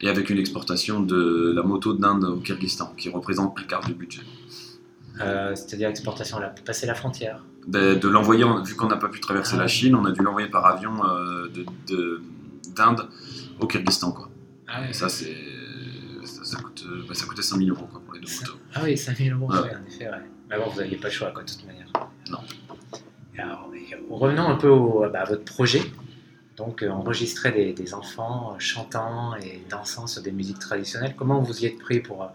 Et 0.00 0.08
avec 0.08 0.28
une 0.28 0.38
exportation 0.38 1.00
de 1.00 1.52
la 1.56 1.62
moto 1.62 1.94
d'Inde 1.94 2.24
au 2.24 2.36
Kyrgyzstan, 2.40 2.92
qui 2.98 3.08
représente 3.08 3.58
un 3.58 3.62
quart 3.62 3.84
du 3.86 3.94
budget. 3.94 4.20
Euh, 5.22 5.54
C'est-à-dire 5.56 5.88
exportation, 5.88 6.38
là, 6.38 6.54
passer 6.64 6.86
la 6.86 6.94
frontière. 6.94 7.42
Ben, 7.66 7.98
de 7.98 8.08
l'envoyer, 8.08 8.44
en- 8.44 8.62
vu 8.62 8.74
qu'on 8.76 8.86
n'a 8.88 8.96
pas 8.96 9.08
pu 9.08 9.20
traverser 9.20 9.54
Ah 9.54 9.58
la 9.58 9.62
ouais. 9.64 9.68
Chine, 9.68 9.94
on 9.94 10.04
a 10.04 10.12
dû 10.12 10.20
l'envoyer 10.22 10.48
par 10.48 10.66
avion 10.66 10.92
euh, 11.04 11.48
de- 11.48 11.64
de- 11.92 12.20
d'Inde 12.76 13.08
au 13.60 13.66
Kyrgyzstan. 13.66 14.12
Quoi. 14.12 14.28
Ah, 14.68 14.82
ouais. 14.82 14.90
Et 14.90 14.92
ça, 14.92 15.08
c'est, 15.08 15.34
ça, 16.24 16.44
ça 16.44 16.56
coûte, 16.58 16.84
euh, 16.88 17.04
ben, 17.08 17.14
ça 17.14 17.26
coûtait 17.26 17.42
5 17.42 17.56
000 17.58 17.70
euros 17.70 17.86
quoi, 17.90 18.00
pour 18.04 18.14
les 18.14 18.20
deux 18.20 18.26
Ça- 18.26 18.44
motos. 18.46 18.58
Ah 18.74 18.80
oui, 18.84 18.96
5 18.98 19.16
000 19.16 19.38
euros, 19.38 19.50
Ouais. 19.52 19.58
en 19.74 19.86
effet, 19.86 20.08
ouais. 20.08 20.16
Mais 20.50 20.56
bon, 20.58 20.68
vous 20.70 20.80
n'aviez 20.80 20.96
pas 20.96 21.08
le 21.08 21.14
choix, 21.14 21.30
quoi, 21.30 21.42
de 21.42 21.48
toute 21.50 21.64
manière. 21.66 21.86
Non. 22.30 22.38
Alors, 23.38 23.70
et 23.74 23.94
revenons 24.10 24.48
un 24.48 24.56
peu 24.56 24.68
au, 24.68 25.08
bah, 25.10 25.20
à 25.20 25.24
votre 25.24 25.44
projet. 25.44 25.82
Donc, 26.56 26.82
euh, 26.82 26.90
enregistrer 26.90 27.52
des, 27.52 27.72
des 27.72 27.94
enfants 27.94 28.52
euh, 28.54 28.58
chantant 28.58 29.36
et 29.36 29.62
dansant 29.70 30.06
sur 30.08 30.22
des 30.22 30.32
musiques 30.32 30.58
traditionnelles. 30.58 31.14
Comment 31.16 31.40
vous 31.40 31.60
y 31.62 31.66
êtes 31.66 31.78
pris 31.78 32.00
pour, 32.00 32.24
euh, 32.24 32.28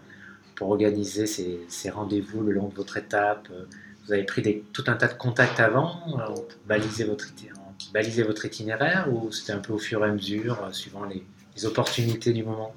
pour 0.54 0.70
organiser 0.70 1.26
ces, 1.26 1.60
ces 1.68 1.90
rendez-vous 1.90 2.42
le 2.42 2.52
long 2.52 2.68
de 2.68 2.74
votre 2.74 2.96
étape 2.96 3.48
Euh, 3.52 3.64
Vous 4.06 4.12
avez 4.14 4.24
pris 4.24 4.40
des, 4.42 4.64
tout 4.72 4.84
un 4.86 4.94
tas 4.94 5.08
de 5.08 5.14
contacts 5.14 5.60
avant 5.60 6.00
euh, 6.18 6.26
pour 6.26 6.44
baliser 6.66 7.04
votre, 7.04 7.26
balisaient 7.92 8.22
votre 8.22 8.44
itinéraire 8.46 9.12
ou 9.12 9.30
c'était 9.30 9.52
un 9.52 9.58
peu 9.58 9.74
au 9.74 9.78
fur 9.78 10.02
et 10.04 10.08
à 10.08 10.12
mesure, 10.12 10.62
euh, 10.64 10.72
suivant 10.72 11.04
les, 11.04 11.22
les 11.56 11.66
opportunités 11.66 12.32
du 12.32 12.44
moment 12.44 12.74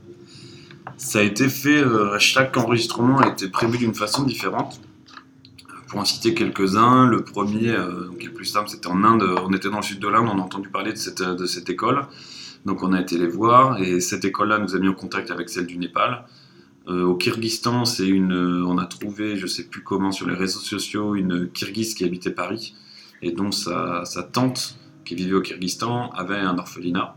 Ça 0.97 1.19
a 1.19 1.21
été 1.21 1.49
fait, 1.49 1.77
euh, 1.77 2.17
chaque 2.19 2.55
enregistrement 2.57 3.19
a 3.19 3.29
été 3.29 3.49
prévu 3.49 3.77
d'une 3.77 3.95
façon 3.95 4.23
différente. 4.23 4.79
Pour 5.87 5.99
en 5.99 6.05
citer 6.05 6.33
quelques-uns, 6.33 7.07
le 7.07 7.23
premier, 7.23 7.69
euh, 7.69 8.09
qui 8.19 8.27
est 8.27 8.29
plus 8.29 8.45
simple, 8.45 8.69
c'était 8.69 8.87
en 8.87 9.03
Inde. 9.03 9.23
On 9.45 9.53
était 9.53 9.69
dans 9.69 9.77
le 9.77 9.83
sud 9.83 9.99
de 9.99 10.07
l'Inde, 10.07 10.27
on 10.29 10.37
a 10.37 10.41
entendu 10.41 10.69
parler 10.69 10.91
de 10.91 10.97
cette, 10.97 11.69
école. 11.69 12.05
Donc 12.65 12.83
on 12.83 12.91
a 12.91 12.99
été 12.99 13.17
les 13.17 13.27
voir 13.27 13.81
et 13.81 14.01
cette 14.01 14.25
école-là 14.25 14.59
nous 14.59 14.75
a 14.75 14.79
mis 14.79 14.89
en 14.89 14.93
contact 14.93 15.31
avec 15.31 15.49
celle 15.49 15.65
du 15.65 15.77
Népal. 15.77 16.25
Euh, 16.87 17.03
au 17.03 17.15
Kyrgyzstan, 17.15 17.83
c'est 17.83 18.07
une, 18.07 18.33
euh, 18.33 18.65
on 18.65 18.77
a 18.77 18.85
trouvé, 18.85 19.35
je 19.35 19.45
sais 19.45 19.63
plus 19.63 19.83
comment, 19.83 20.13
sur 20.13 20.25
les 20.25 20.35
réseaux 20.35 20.61
sociaux, 20.61 21.15
une 21.15 21.49
Kirghize 21.49 21.93
qui 21.95 22.05
habitait 22.05 22.31
Paris 22.31 22.75
et 23.21 23.31
dont 23.31 23.51
sa, 23.51 24.05
sa 24.05 24.23
tante, 24.23 24.77
qui 25.03 25.15
vivait 25.15 25.35
au 25.35 25.41
Kyrgyzstan, 25.41 26.11
avait 26.11 26.37
un 26.37 26.57
orphelinat. 26.57 27.16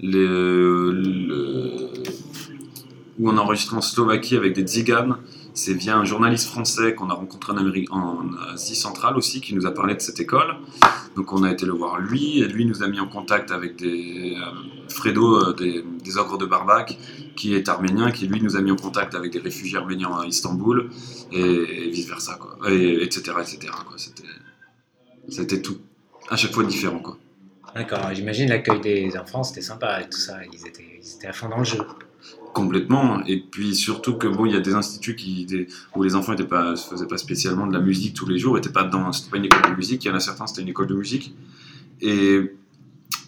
Les- 0.00 0.26
le- 0.26 1.88
ou 3.18 3.30
enregistré 3.30 3.76
en 3.76 3.80
Slovaquie 3.80 4.36
avec 4.36 4.54
des 4.54 4.62
tziganes. 4.62 5.16
c'est 5.54 5.72
via 5.72 5.96
un 5.96 6.04
journaliste 6.04 6.48
français 6.48 6.94
qu'on 6.94 7.08
a 7.08 7.14
rencontré 7.14 7.50
en, 7.90 7.96
en 7.98 8.34
Asie 8.52 8.76
centrale 8.76 9.16
aussi, 9.16 9.40
qui 9.40 9.54
nous 9.54 9.64
a 9.64 9.70
parlé 9.70 9.94
de 9.94 10.00
cette 10.00 10.20
école. 10.20 10.56
Donc 11.16 11.32
on 11.32 11.42
a 11.44 11.50
été 11.50 11.64
le 11.64 11.72
voir 11.72 11.98
lui, 11.98 12.40
et 12.40 12.46
lui 12.46 12.66
nous 12.66 12.82
a 12.82 12.88
mis 12.88 13.00
en 13.00 13.06
contact 13.08 13.50
avec 13.50 13.76
des 13.76 14.36
euh, 14.36 14.88
Fredo 14.90 15.36
euh, 15.36 15.54
des, 15.54 15.82
des, 16.04 16.18
ogres 16.18 16.36
de 16.36 16.44
Barbac, 16.44 16.98
qui 17.36 17.54
est 17.54 17.70
arménien, 17.70 18.10
qui 18.10 18.26
lui 18.26 18.42
nous 18.42 18.54
a 18.56 18.60
mis 18.60 18.70
en 18.70 18.76
contact 18.76 19.14
avec 19.14 19.32
des 19.32 19.38
réfugiés 19.38 19.78
arméniens 19.78 20.12
à 20.14 20.26
Istanbul, 20.26 20.90
et, 21.32 21.88
vice 21.90 22.06
versa, 22.06 22.34
quoi. 22.38 22.58
Et, 22.70 23.02
etc. 23.02 23.32
etc. 23.40 23.72
C'était 25.30 25.62
tout, 25.62 25.78
à 26.28 26.36
chaque 26.36 26.52
fois 26.52 26.64
différent. 26.64 26.98
Quoi. 26.98 27.16
D'accord, 27.76 28.08
j'imagine 28.14 28.48
l'accueil 28.48 28.80
des 28.80 29.18
enfants, 29.18 29.42
c'était 29.42 29.60
sympa 29.60 30.00
et 30.00 30.08
tout 30.08 30.16
ça, 30.16 30.38
ils 30.50 30.66
étaient, 30.66 30.98
ils 30.98 31.14
étaient 31.16 31.26
à 31.26 31.34
fond 31.34 31.50
dans 31.50 31.58
le 31.58 31.64
jeu. 31.64 31.76
Complètement, 32.54 33.22
et 33.26 33.38
puis 33.38 33.74
surtout 33.74 34.14
que 34.16 34.26
bon, 34.26 34.46
il 34.46 34.54
y 34.54 34.56
a 34.56 34.60
des 34.60 34.72
instituts 34.72 35.14
qui, 35.14 35.46
où 35.94 36.02
les 36.02 36.14
enfants 36.14 36.34
ne 36.34 36.42
pas, 36.42 36.74
faisaient 36.74 37.06
pas 37.06 37.18
spécialement 37.18 37.66
de 37.66 37.74
la 37.74 37.80
musique 37.80 38.14
tous 38.14 38.26
les 38.26 38.38
jours, 38.38 38.58
pas 38.72 38.84
dans, 38.84 39.12
c'était 39.12 39.30
pas 39.30 39.36
une 39.36 39.44
école 39.44 39.70
de 39.72 39.76
musique. 39.76 40.06
Il 40.06 40.08
y 40.08 40.10
en 40.10 40.14
a 40.14 40.20
certains, 40.20 40.46
c'était 40.46 40.62
une 40.62 40.68
école 40.68 40.86
de 40.86 40.94
musique, 40.94 41.34
et, 42.00 42.50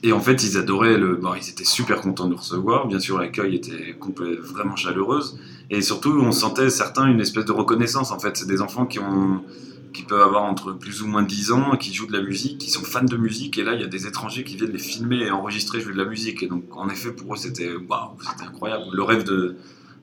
et 0.03 0.13
en 0.13 0.21
fait, 0.21 0.43
ils 0.43 0.57
adoraient 0.57 0.97
le, 0.97 1.21
ils 1.39 1.51
étaient 1.51 1.65
super 1.65 2.01
contents 2.01 2.25
de 2.25 2.31
nous 2.31 2.39
recevoir. 2.39 2.87
Bien 2.87 3.01
sûr, 3.01 3.19
l'accueil 3.19 3.57
était 3.57 3.99
vraiment 4.41 4.77
chaleureuse, 4.77 5.39
et 5.69 5.83
surtout, 5.83 6.19
on 6.23 6.33
sentait 6.33 6.71
certains 6.71 7.07
une 7.07 7.21
espèce 7.21 7.45
de 7.45 7.53
reconnaissance. 7.53 8.13
En 8.13 8.19
fait, 8.19 8.39
c'est 8.39 8.49
des 8.49 8.63
enfants 8.63 8.87
qui 8.87 8.99
ont 8.99 9.43
qui 9.93 10.03
peuvent 10.03 10.21
avoir 10.21 10.45
entre 10.45 10.73
plus 10.73 11.03
ou 11.03 11.07
moins 11.07 11.23
10 11.23 11.53
ans, 11.53 11.77
qui 11.77 11.93
jouent 11.93 12.07
de 12.07 12.13
la 12.13 12.23
musique, 12.23 12.59
qui 12.59 12.71
sont 12.71 12.83
fans 12.83 13.05
de 13.05 13.17
musique, 13.17 13.59
et 13.59 13.65
là 13.65 13.75
il 13.75 13.81
y 13.81 13.85
a 13.85 13.89
des 13.89 14.07
étrangers 14.07 14.45
qui 14.45 14.57
viennent 14.57 14.73
les 14.73 14.79
filmer 14.79 15.23
et 15.23 15.31
enregistrer 15.31 15.81
jouer 15.81 15.93
de 15.93 15.99
la 15.99 16.05
musique. 16.05 16.43
Et 16.43 16.47
donc 16.47 16.65
en 16.73 16.89
effet 16.89 17.13
pour 17.13 17.35
eux 17.35 17.37
c'était 17.37 17.73
waouh, 17.75 18.17
c'était 18.21 18.45
incroyable, 18.45 18.85
le 18.93 19.03
rêve 19.03 19.25
de, 19.25 19.57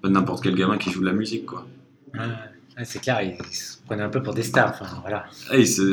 n'importe 0.03 0.43
quel 0.43 0.55
gamin 0.55 0.77
qui 0.77 0.91
joue 0.91 1.01
de 1.01 1.05
la 1.05 1.13
musique 1.13 1.45
quoi. 1.47 1.65
c'est 2.83 3.01
clair, 3.01 3.21
ils 3.21 3.55
se 3.55 3.77
prenaient 3.85 4.03
un 4.03 4.09
peu 4.09 4.21
pour 4.21 4.33
des 4.35 4.43
stars, 4.43 4.77
enfin 4.79 4.99
voilà. 5.01 5.25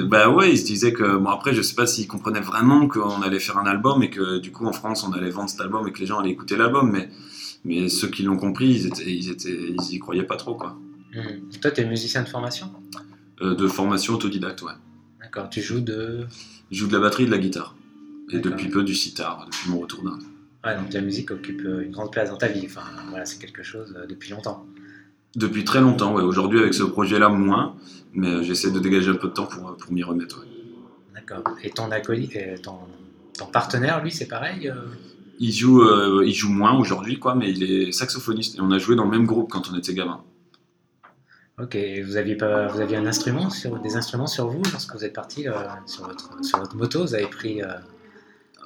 bah 0.02 0.28
ouais, 0.28 0.52
ils 0.52 0.58
se 0.58 0.66
disaient 0.66 0.92
que, 0.92 1.16
bon 1.16 1.30
après 1.30 1.54
je 1.54 1.62
sais 1.62 1.74
pas 1.74 1.86
s'ils 1.86 2.08
comprenaient 2.08 2.40
vraiment 2.40 2.88
qu'on 2.88 3.22
allait 3.22 3.40
faire 3.40 3.58
un 3.58 3.66
album 3.66 4.02
et 4.02 4.10
que 4.10 4.38
du 4.38 4.52
coup 4.52 4.66
en 4.66 4.72
France 4.72 5.04
on 5.08 5.12
allait 5.12 5.30
vendre 5.30 5.48
cet 5.48 5.60
album 5.60 5.88
et 5.88 5.92
que 5.92 6.00
les 6.00 6.06
gens 6.06 6.18
allaient 6.18 6.30
écouter 6.30 6.56
l'album, 6.56 6.90
mais, 6.90 7.08
mais 7.64 7.88
ceux 7.88 8.08
qui 8.08 8.22
l'ont 8.22 8.36
compris, 8.36 8.68
ils, 8.68 8.86
étaient, 8.86 9.10
ils, 9.10 9.30
étaient, 9.30 9.74
ils 9.78 9.94
y 9.94 9.98
croyaient 9.98 10.24
pas 10.24 10.36
trop 10.36 10.54
quoi. 10.54 10.76
Mmh. 11.14 11.58
Toi, 11.60 11.70
tu 11.70 11.80
es 11.82 11.84
musicien 11.84 12.22
de 12.22 12.28
formation? 12.28 12.70
De 13.42 13.68
formation 13.68 14.14
autodidacte, 14.14 14.62
ouais. 14.62 14.72
D'accord, 15.20 15.48
tu 15.48 15.62
joues 15.62 15.80
de. 15.80 16.26
Je 16.70 16.78
joue 16.78 16.88
de 16.88 16.92
la 16.92 17.00
batterie 17.00 17.24
et 17.24 17.26
de 17.26 17.30
la 17.30 17.38
guitare. 17.38 17.74
Et 18.30 18.38
depuis 18.38 18.68
peu 18.68 18.82
du 18.82 18.94
sitar, 18.94 19.46
depuis 19.46 19.70
mon 19.70 19.80
retour 19.80 20.02
d'Inde. 20.02 20.22
Ouais, 20.64 20.76
donc 20.76 20.92
la 20.92 21.00
musique 21.00 21.30
occupe 21.30 21.62
euh, 21.64 21.84
une 21.84 21.90
grande 21.90 22.12
place 22.12 22.30
dans 22.30 22.36
ta 22.36 22.48
vie. 22.48 22.62
Enfin, 22.64 22.82
voilà, 23.10 23.26
c'est 23.26 23.38
quelque 23.38 23.62
chose 23.62 23.94
euh, 23.96 24.06
depuis 24.06 24.30
longtemps. 24.30 24.66
Depuis 25.34 25.64
très 25.64 25.80
longtemps, 25.80 26.14
ouais. 26.14 26.22
Aujourd'hui, 26.22 26.60
avec 26.60 26.74
ce 26.74 26.82
projet-là, 26.82 27.28
moins. 27.28 27.74
Mais 28.14 28.44
j'essaie 28.44 28.70
de 28.70 28.78
dégager 28.78 29.10
un 29.10 29.14
peu 29.14 29.28
de 29.28 29.32
temps 29.32 29.46
pour, 29.46 29.76
pour 29.76 29.92
m'y 29.92 30.02
remettre, 30.02 30.40
ouais. 30.40 30.46
D'accord. 31.14 31.42
Et 31.62 31.70
ton 31.70 31.90
acolyte, 31.90 32.36
ton, 32.62 32.78
ton 33.38 33.46
partenaire, 33.46 34.02
lui, 34.02 34.10
c'est 34.10 34.28
pareil 34.28 34.72
il, 35.38 35.52
joue, 35.52 35.82
il 36.22 36.32
joue 36.32 36.50
moins 36.50 36.78
aujourd'hui, 36.78 37.18
quoi, 37.18 37.34
mais 37.34 37.50
il 37.50 37.62
est 37.62 37.92
saxophoniste. 37.92 38.58
Et 38.58 38.60
on 38.60 38.70
a 38.70 38.78
joué 38.78 38.96
dans 38.96 39.04
le 39.04 39.10
même 39.10 39.26
groupe 39.26 39.50
quand 39.50 39.70
on 39.72 39.76
était 39.76 39.94
gamin. 39.94 40.20
Ok, 41.60 41.76
vous 42.04 42.16
aviez 42.16 42.34
pas, 42.34 42.66
vous 42.68 42.80
aviez 42.80 42.96
un 42.96 43.06
instrument 43.06 43.50
sur 43.50 43.78
des 43.78 43.96
instruments 43.96 44.26
sur 44.26 44.48
vous 44.48 44.62
lorsque 44.72 44.94
vous 44.94 45.04
êtes 45.04 45.12
parti 45.12 45.46
euh, 45.46 45.52
sur, 45.86 46.06
votre, 46.06 46.42
sur 46.42 46.58
votre 46.58 46.76
moto, 46.76 47.02
vous 47.02 47.14
avez 47.14 47.26
pris. 47.26 47.62
Euh, 47.62 47.66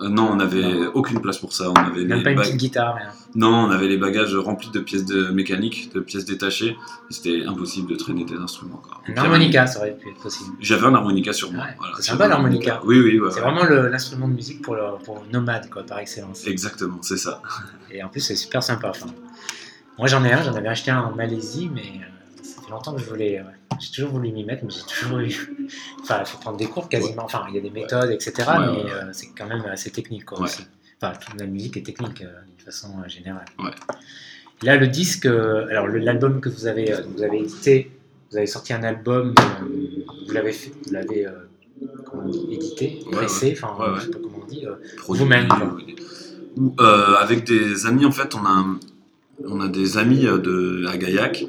euh, 0.01 0.09
non, 0.09 0.31
on 0.31 0.37
n'avait 0.37 0.87
aucune 0.95 1.21
place 1.21 1.39
pour 1.39 1.53
ça. 1.53 1.71
On 1.71 1.75
avait 1.75 2.05
Même 2.05 2.23
pas 2.23 2.31
une 2.31 2.39
petite 2.39 2.59
guitare, 2.59 2.95
rien. 2.95 3.09
Non, 3.35 3.67
on 3.67 3.71
avait 3.71 3.89
les 3.89 3.97
bagages 3.97 4.37
remplis 4.37 4.71
de 4.71 4.79
pièces 4.79 5.05
de 5.05 5.31
mécanique, 5.31 5.93
de 5.95 6.01
pièces 6.01 6.27
détachées. 6.27 6.77
C'était 7.11 7.45
impossible 7.45 7.91
de 7.91 7.97
traîner 7.97 8.25
des 8.25 8.37
instruments. 8.37 8.77
Quoi. 8.77 9.01
Un 9.09 9.17
harmonica, 9.17 9.67
ça 9.67 9.81
aurait 9.81 9.97
pu 9.97 10.11
être 10.11 10.23
possible. 10.23 10.55
J'avais 10.61 10.87
un 10.87 10.95
harmonica 10.95 11.33
sur 11.33 11.53
moi. 11.53 11.67
c'est 11.97 12.03
sympa 12.03 12.29
l'harmonica. 12.29 12.81
Oui, 12.85 13.01
oui. 13.01 13.21
c'est 13.33 13.41
vraiment 13.41 13.65
l'instrument 13.65 14.29
de 14.29 14.35
musique 14.35 14.63
pour, 14.63 14.77
le, 14.77 14.83
pour 15.03 15.25
nomade, 15.33 15.71
quoi, 15.71 15.83
par 15.83 15.99
excellence. 15.99 16.47
Exactement, 16.47 16.99
c'est 17.01 17.17
ça. 17.17 17.43
Et 17.91 18.03
en 18.03 18.09
plus, 18.09 18.21
c'est 18.21 18.37
super 18.37 18.63
sympa. 18.63 18.91
Enfin, 18.91 19.07
moi, 19.99 20.07
j'en 20.07 20.25
ai 20.25 20.33
un, 20.33 20.43
j'en 20.43 20.55
avais 20.55 20.69
acheté 20.69 20.91
un 20.91 21.01
en 21.01 21.17
Malaisie, 21.17 21.71
mais 21.75 22.01
longtemps 22.71 22.95
que 22.95 23.01
je 23.01 23.07
voulais. 23.07 23.43
j'ai 23.81 23.91
toujours 23.91 24.11
voulu 24.11 24.33
m'y 24.33 24.45
mettre, 24.45 24.65
mais 24.65 24.71
j'ai 24.71 24.83
toujours 24.83 25.19
eu. 25.19 25.33
Enfin, 26.03 26.21
il 26.21 26.27
faut 26.27 26.39
prendre 26.39 26.57
des 26.57 26.67
cours 26.67 26.89
quasiment. 26.89 27.25
Enfin, 27.25 27.45
il 27.49 27.57
y 27.57 27.59
a 27.59 27.61
des 27.61 27.71
méthodes, 27.71 28.11
etc. 28.11 28.33
mais 28.37 28.91
euh, 28.91 29.13
c'est 29.13 29.29
quand 29.37 29.47
même 29.47 29.65
assez 29.67 29.91
technique, 29.91 30.25
quoi, 30.25 30.41
aussi. 30.41 30.63
Enfin, 31.01 31.19
toute 31.19 31.39
la 31.41 31.47
musique 31.47 31.77
est 31.77 31.83
technique 31.83 32.23
euh, 32.23 32.33
d'une 32.47 32.65
façon 32.65 32.89
euh, 32.99 33.09
générale. 33.09 33.45
Là, 34.63 34.77
le 34.77 34.87
disque, 34.87 35.27
alors 35.27 35.89
l'album 35.89 36.41
que 36.41 36.49
vous 36.49 36.67
avez, 36.67 36.95
vous 37.15 37.23
avez 37.23 37.41
édité, 37.41 37.91
vous 38.31 38.39
avez 38.39 38.47
sorti 38.47 38.73
un 38.73 38.83
album, 38.85 39.35
vous 40.27 40.33
l'avez 40.33 40.53
fait, 40.53 40.73
vous 40.87 40.93
l'avez 40.93 41.27
édité, 42.51 43.05
pressé, 43.13 43.59
enfin, 43.61 43.97
je 43.97 44.03
sais 44.03 44.11
pas 44.11 44.19
comment 44.23 44.39
on 44.43 44.47
dit, 44.47 44.65
vous-même. 45.09 45.49
avec 47.21 47.45
des 47.45 47.85
amis, 47.85 48.07
en 48.07 48.13
fait, 48.13 48.35
on 48.35 48.47
a, 48.47 48.65
on 49.45 49.61
a 49.61 49.69
des 49.69 49.99
amis 49.99 50.23
de, 50.23 50.87
à 50.89 50.97
Gaillac 50.97 51.45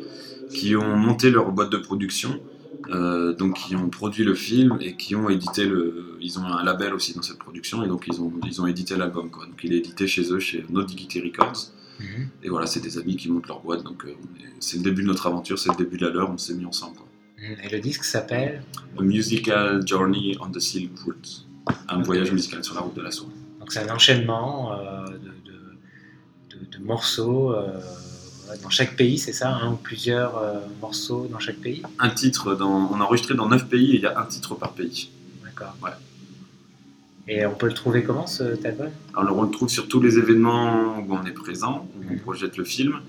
qui 0.50 0.76
ont 0.76 0.96
monté 0.96 1.30
leur 1.30 1.52
boîte 1.52 1.72
de 1.72 1.78
production, 1.78 2.40
euh, 2.90 3.34
donc 3.34 3.56
qui 3.56 3.76
ont 3.76 3.90
produit 3.90 4.24
le 4.24 4.34
film 4.34 4.78
et 4.82 4.96
qui 4.96 5.16
ont 5.16 5.30
édité 5.30 5.66
le. 5.66 6.18
Ils 6.22 6.40
ont 6.40 6.46
un 6.46 6.64
label 6.64 6.94
aussi 6.94 7.14
dans 7.14 7.22
cette 7.22 7.40
production 7.40 7.84
et 7.84 7.88
donc 7.88 8.06
ils 8.08 8.22
ont, 8.22 8.32
ils 8.46 8.62
ont 8.62 8.68
édité 8.68 8.96
l'album. 8.96 9.30
Quoi. 9.30 9.46
Donc 9.46 9.60
il 9.64 9.74
est 9.74 9.78
édité 9.78 10.08
chez 10.08 10.32
eux, 10.32 10.40
chez 10.40 10.66
No 10.70 10.84
Diggity 10.84 11.22
Records. 11.22 11.72
Mhm. 12.00 12.30
Et 12.44 12.50
voilà, 12.50 12.68
c'est 12.68 12.80
des 12.80 12.98
amis 12.98 13.16
qui 13.16 13.30
montent 13.30 13.48
leur 13.48 13.62
boîte, 13.62 13.84
donc 13.84 14.06
euh, 14.06 14.14
c'est 14.60 14.78
le 14.78 14.84
début 14.84 15.02
de 15.02 15.08
notre 15.08 15.26
aventure, 15.26 15.58
c'est 15.58 15.70
le 15.72 15.78
début 15.78 15.98
de 15.98 16.06
la 16.06 16.14
leur, 16.14 16.30
on 16.30 16.38
s'est 16.38 16.54
mis 16.54 16.66
ensemble. 16.66 16.98
Quoi. 16.98 17.08
Mhm. 17.40 17.58
Et 17.64 17.70
le 17.70 17.80
disque 17.80 18.04
s'appelle 18.04 18.64
A 18.98 19.02
Musical 19.02 19.86
Journey 19.86 20.38
on 20.40 20.52
the 20.52 20.60
Silk 20.60 20.92
Route, 21.06 21.48
un 21.90 22.02
voyage 22.02 22.32
musical 22.32 22.64
sur 22.64 22.76
la 22.76 22.82
route 22.82 22.96
de 22.96 23.02
la 23.02 23.12
soie. 23.12 23.30
Donc 23.60 23.72
c'est 23.72 23.80
un 23.80 23.94
enchaînement 23.94 24.74
euh, 24.74 25.08
de, 25.08 26.56
de, 26.56 26.78
de, 26.78 26.84
morceaux 26.84 27.54
dans 28.62 28.70
chaque 28.70 28.96
pays, 28.96 29.18
c'est 29.18 29.34
ça 29.34 29.56
Un 29.56 29.74
ou 29.74 29.76
plusieurs 29.76 30.38
euh, 30.38 30.60
morceaux 30.82 31.28
dans 31.32 31.40
chaque 31.40 31.58
pays? 31.58 31.82
Un 32.00 32.10
titre, 32.10 32.56
dans, 32.56 32.90
on 32.92 33.02
a 33.02 33.04
enregistré 33.04 33.36
dans 33.36 33.50
9 33.50 33.68
pays 33.68 33.92
et 33.94 33.96
il 33.96 34.02
y 34.02 34.06
a 34.06 34.18
un 34.20 34.26
titre 34.26 34.56
par 34.56 34.74
pays. 34.74 35.10
D'accord. 35.44 35.76
Ouais. 35.84 35.92
Et 37.28 37.46
on 37.46 37.56
peut 37.56 37.68
le 37.68 37.74
trouver 37.74 38.04
comment 38.04 38.26
cet 38.26 38.66
album 38.66 38.88
Alors 39.16 39.38
on 39.38 39.44
le 39.44 39.52
trouve 39.52 39.68
sur 39.70 39.90
tous 39.90 40.02
les 40.02 40.18
événements 40.18 40.98
où 41.00 41.14
on 41.14 41.26
est 41.26 41.32
présent, 41.32 41.90
où 41.96 42.00
on 42.10 42.14
mhm. 42.14 42.20
projette 42.20 42.56
le 42.58 42.64
film, 42.64 43.02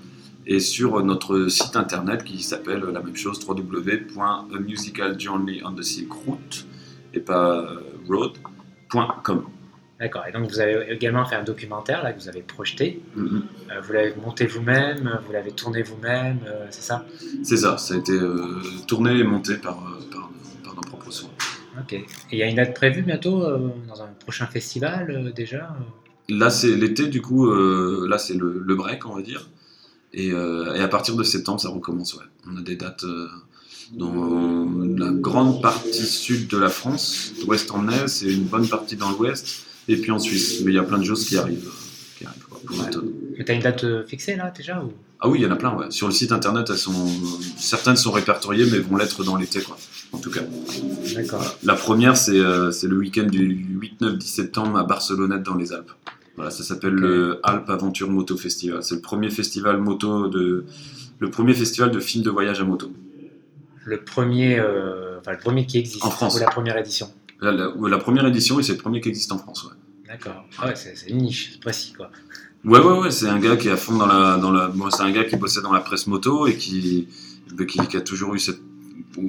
et 0.45 0.59
sur 0.59 1.01
notre 1.03 1.47
site 1.47 1.77
internet 1.77 2.23
qui 2.23 2.43
s'appelle 2.43 2.81
la 2.81 3.01
même 3.01 3.15
chose 3.15 3.39
www.musicaljourney 3.47 5.61
on 5.63 5.73
the 5.73 5.83
silk 5.83 6.11
route 6.25 6.65
et 7.13 7.19
pas 7.19 7.59
euh, 7.59 7.81
road.com. 8.09 9.43
D'accord. 9.99 10.23
Et 10.27 10.31
donc 10.31 10.49
vous 10.49 10.61
avez 10.61 10.89
également 10.89 11.25
fait 11.25 11.35
un 11.35 11.43
documentaire 11.43 12.03
là 12.03 12.13
que 12.13 12.21
vous 12.21 12.29
avez 12.29 12.41
projeté. 12.41 13.01
Mm-hmm. 13.17 13.41
Euh, 13.71 13.81
vous 13.81 13.93
l'avez 13.93 14.15
monté 14.15 14.45
vous-même, 14.45 15.19
vous 15.25 15.33
l'avez 15.33 15.51
tourné 15.51 15.83
vous-même, 15.83 16.39
euh, 16.47 16.67
c'est 16.69 16.83
ça? 16.83 17.05
C'est 17.43 17.57
ça. 17.57 17.77
Ça 17.77 17.95
a 17.95 17.97
été 17.97 18.13
euh, 18.13 18.61
tourné 18.87 19.17
et 19.17 19.23
monté 19.23 19.57
par, 19.57 19.75
par, 20.11 20.29
nos 20.73 20.81
propres 20.81 21.11
soins. 21.11 21.31
Ok. 21.81 21.93
Et 21.93 22.05
il 22.31 22.37
y 22.37 22.43
a 22.43 22.47
une 22.47 22.55
date 22.55 22.73
prévue 22.73 23.01
bientôt 23.01 23.41
dans 23.87 24.01
un 24.01 24.07
prochain 24.19 24.47
festival 24.47 25.33
déjà 25.33 25.75
Là 26.29 26.49
c'est 26.49 26.75
l'été 26.75 27.07
du 27.07 27.21
coup. 27.21 27.51
là 27.51 28.17
c'est 28.17 28.35
le, 28.35 28.61
le, 28.65 28.75
break 28.75 29.05
on 29.05 29.15
va 29.15 29.21
dire. 29.21 29.49
Et, 30.13 30.27
et, 30.27 30.79
à 30.81 30.87
partir 30.87 31.15
de 31.15 31.23
septembre 31.23 31.59
ça 31.59 31.69
recommence. 31.69 32.13
Ouais. 32.13 32.23
On 32.47 32.57
a 32.57 32.61
des 32.61 32.75
dates 32.75 33.05
dans 33.91 34.65
la 34.97 35.11
grande 35.11 35.61
partie 35.61 36.05
sud 36.05 36.47
de 36.47 36.57
la 36.57 36.69
France, 36.69 37.33
d'ouest 37.43 37.71
en 37.71 37.89
est, 37.89 38.23
et 38.23 38.31
une 38.31 38.45
bonne 38.45 38.67
partie 38.67 38.95
dans 38.95 39.11
l'ouest 39.11 39.65
et 39.89 39.97
puis 39.97 40.11
en 40.11 40.19
Suisse. 40.19 40.61
Mais 40.63 40.71
il 40.71 40.75
y 40.75 40.79
a 40.79 40.83
plein 40.83 40.97
de 40.97 41.03
choses 41.03 41.25
qui 41.27 41.37
arrivent. 41.37 41.69
Qui 42.17 42.25
arrivent 42.25 42.45
Mais 43.37 43.43
tu 43.43 43.51
as 43.51 43.55
une 43.55 43.61
date 43.61 43.83
euh, 43.83 44.05
fixée 44.05 44.35
là 44.35 44.53
déjà 44.55 44.81
ou... 44.81 44.93
Ah 45.21 45.27
oui, 45.27 45.39
il 45.41 45.43
y 45.43 45.45
en 45.45 45.51
a 45.51 45.57
plein. 45.57 45.75
Ouais. 45.75 45.91
Sur 45.91 46.07
le 46.07 46.13
site 46.13 46.31
internet, 46.31 46.67
elles 46.69 46.77
sont... 46.77 47.07
certaines 47.57 47.97
sont 47.97 48.11
répertoriées, 48.11 48.65
mais 48.71 48.77
vont 48.79 48.95
l'être 48.95 49.25
dans 49.25 49.35
l'été, 49.35 49.61
quoi. 49.61 49.77
En 50.13 50.17
tout 50.17 50.31
cas. 50.31 50.41
D'accord. 51.13 51.57
La 51.63 51.75
première, 51.75 52.15
c'est 52.15 52.39
euh, 52.39 52.71
le 52.83 52.97
week-end 52.97 53.25
du 53.25 53.67
8, 53.79 53.99
9, 53.99 54.17
10 54.17 54.25
septembre 54.25 54.77
à 54.77 54.85
Barcelonnette 54.85 55.43
dans 55.43 55.55
les 55.55 55.73
Alpes. 55.73 55.91
Voilà, 56.35 56.51
ça 56.51 56.63
s'appelle 56.63 56.93
le 56.93 57.41
Alpes 57.43 57.69
Aventure 57.69 58.09
Moto 58.09 58.37
Festival. 58.37 58.81
C'est 58.81 58.95
le 58.95 59.01
premier 59.01 59.29
festival 59.29 59.77
moto 59.77 60.29
de, 60.29 60.63
le 61.19 61.29
premier 61.29 61.53
festival 61.53 61.91
de 61.91 61.99
films 61.99 62.23
de 62.23 62.29
voyage 62.29 62.61
à 62.61 62.63
moto. 62.63 62.89
Le 63.83 64.01
premier, 64.01 64.57
euh, 64.57 65.19
enfin, 65.19 65.33
le 65.33 65.37
premier 65.37 65.65
qui 65.65 65.77
existe. 65.77 66.05
En 66.05 66.09
France. 66.09 66.37
Ou 66.37 66.39
la 66.39 66.45
première 66.45 66.77
édition. 66.77 67.11
La, 67.41 67.51
la, 67.51 67.97
première 67.97 68.25
édition, 68.25 68.59
et 68.59 68.63
c'est 68.63 68.73
le 68.73 68.77
premier 68.77 68.99
qui 68.99 69.09
existe 69.09 69.31
en 69.31 69.37
France. 69.37 69.63
Ouais. 69.63 69.75
D'accord. 70.07 70.45
Ah 70.57 70.67
ouais, 70.67 70.75
c'est 70.75 71.09
une 71.09 71.17
niche, 71.17 71.51
c'est 71.53 71.61
précis 71.61 71.93
quoi. 71.93 72.09
Ouais, 72.65 72.79
ouais, 72.79 72.99
ouais, 72.99 73.11
c'est 73.11 73.27
un 73.27 73.39
gars 73.39 73.55
qui 73.55 73.69
est 73.69 73.71
à 73.71 73.77
fond 73.77 73.95
dans 73.95 74.05
la. 74.05 74.37
Dans 74.37 74.51
la 74.51 74.71
c'est 74.91 75.03
un 75.03 75.11
gars 75.11 75.23
qui 75.23 75.37
bossait 75.37 75.61
dans 75.61 75.71
la 75.71 75.79
presse 75.79 76.07
moto 76.07 76.47
et 76.47 76.57
qui, 76.57 77.07
qui, 77.67 77.87
qui 77.87 77.97
a 77.97 78.01
toujours 78.01 78.35
eu 78.35 78.39
cette. 78.39 78.59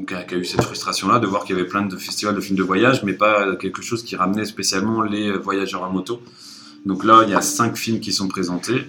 Qui 0.06 0.14
a, 0.14 0.36
eu 0.36 0.44
cette 0.44 0.62
frustration-là 0.62 1.18
de 1.20 1.26
voir 1.26 1.44
qu'il 1.44 1.56
y 1.56 1.58
avait 1.58 1.68
plein 1.68 1.82
de 1.82 1.96
festivals 1.96 2.34
de 2.34 2.40
films 2.40 2.58
de 2.58 2.62
voyage, 2.62 3.02
mais 3.02 3.12
pas 3.12 3.56
quelque 3.56 3.82
chose 3.82 4.02
qui 4.02 4.16
ramenait 4.16 4.44
spécialement 4.44 5.02
les 5.02 5.32
voyageurs 5.32 5.84
à 5.84 5.88
moto. 5.88 6.22
Donc 6.86 7.04
là, 7.04 7.22
il 7.24 7.30
y 7.30 7.34
a 7.34 7.40
cinq 7.40 7.76
films 7.76 8.00
qui 8.00 8.12
sont 8.12 8.28
présentés. 8.28 8.86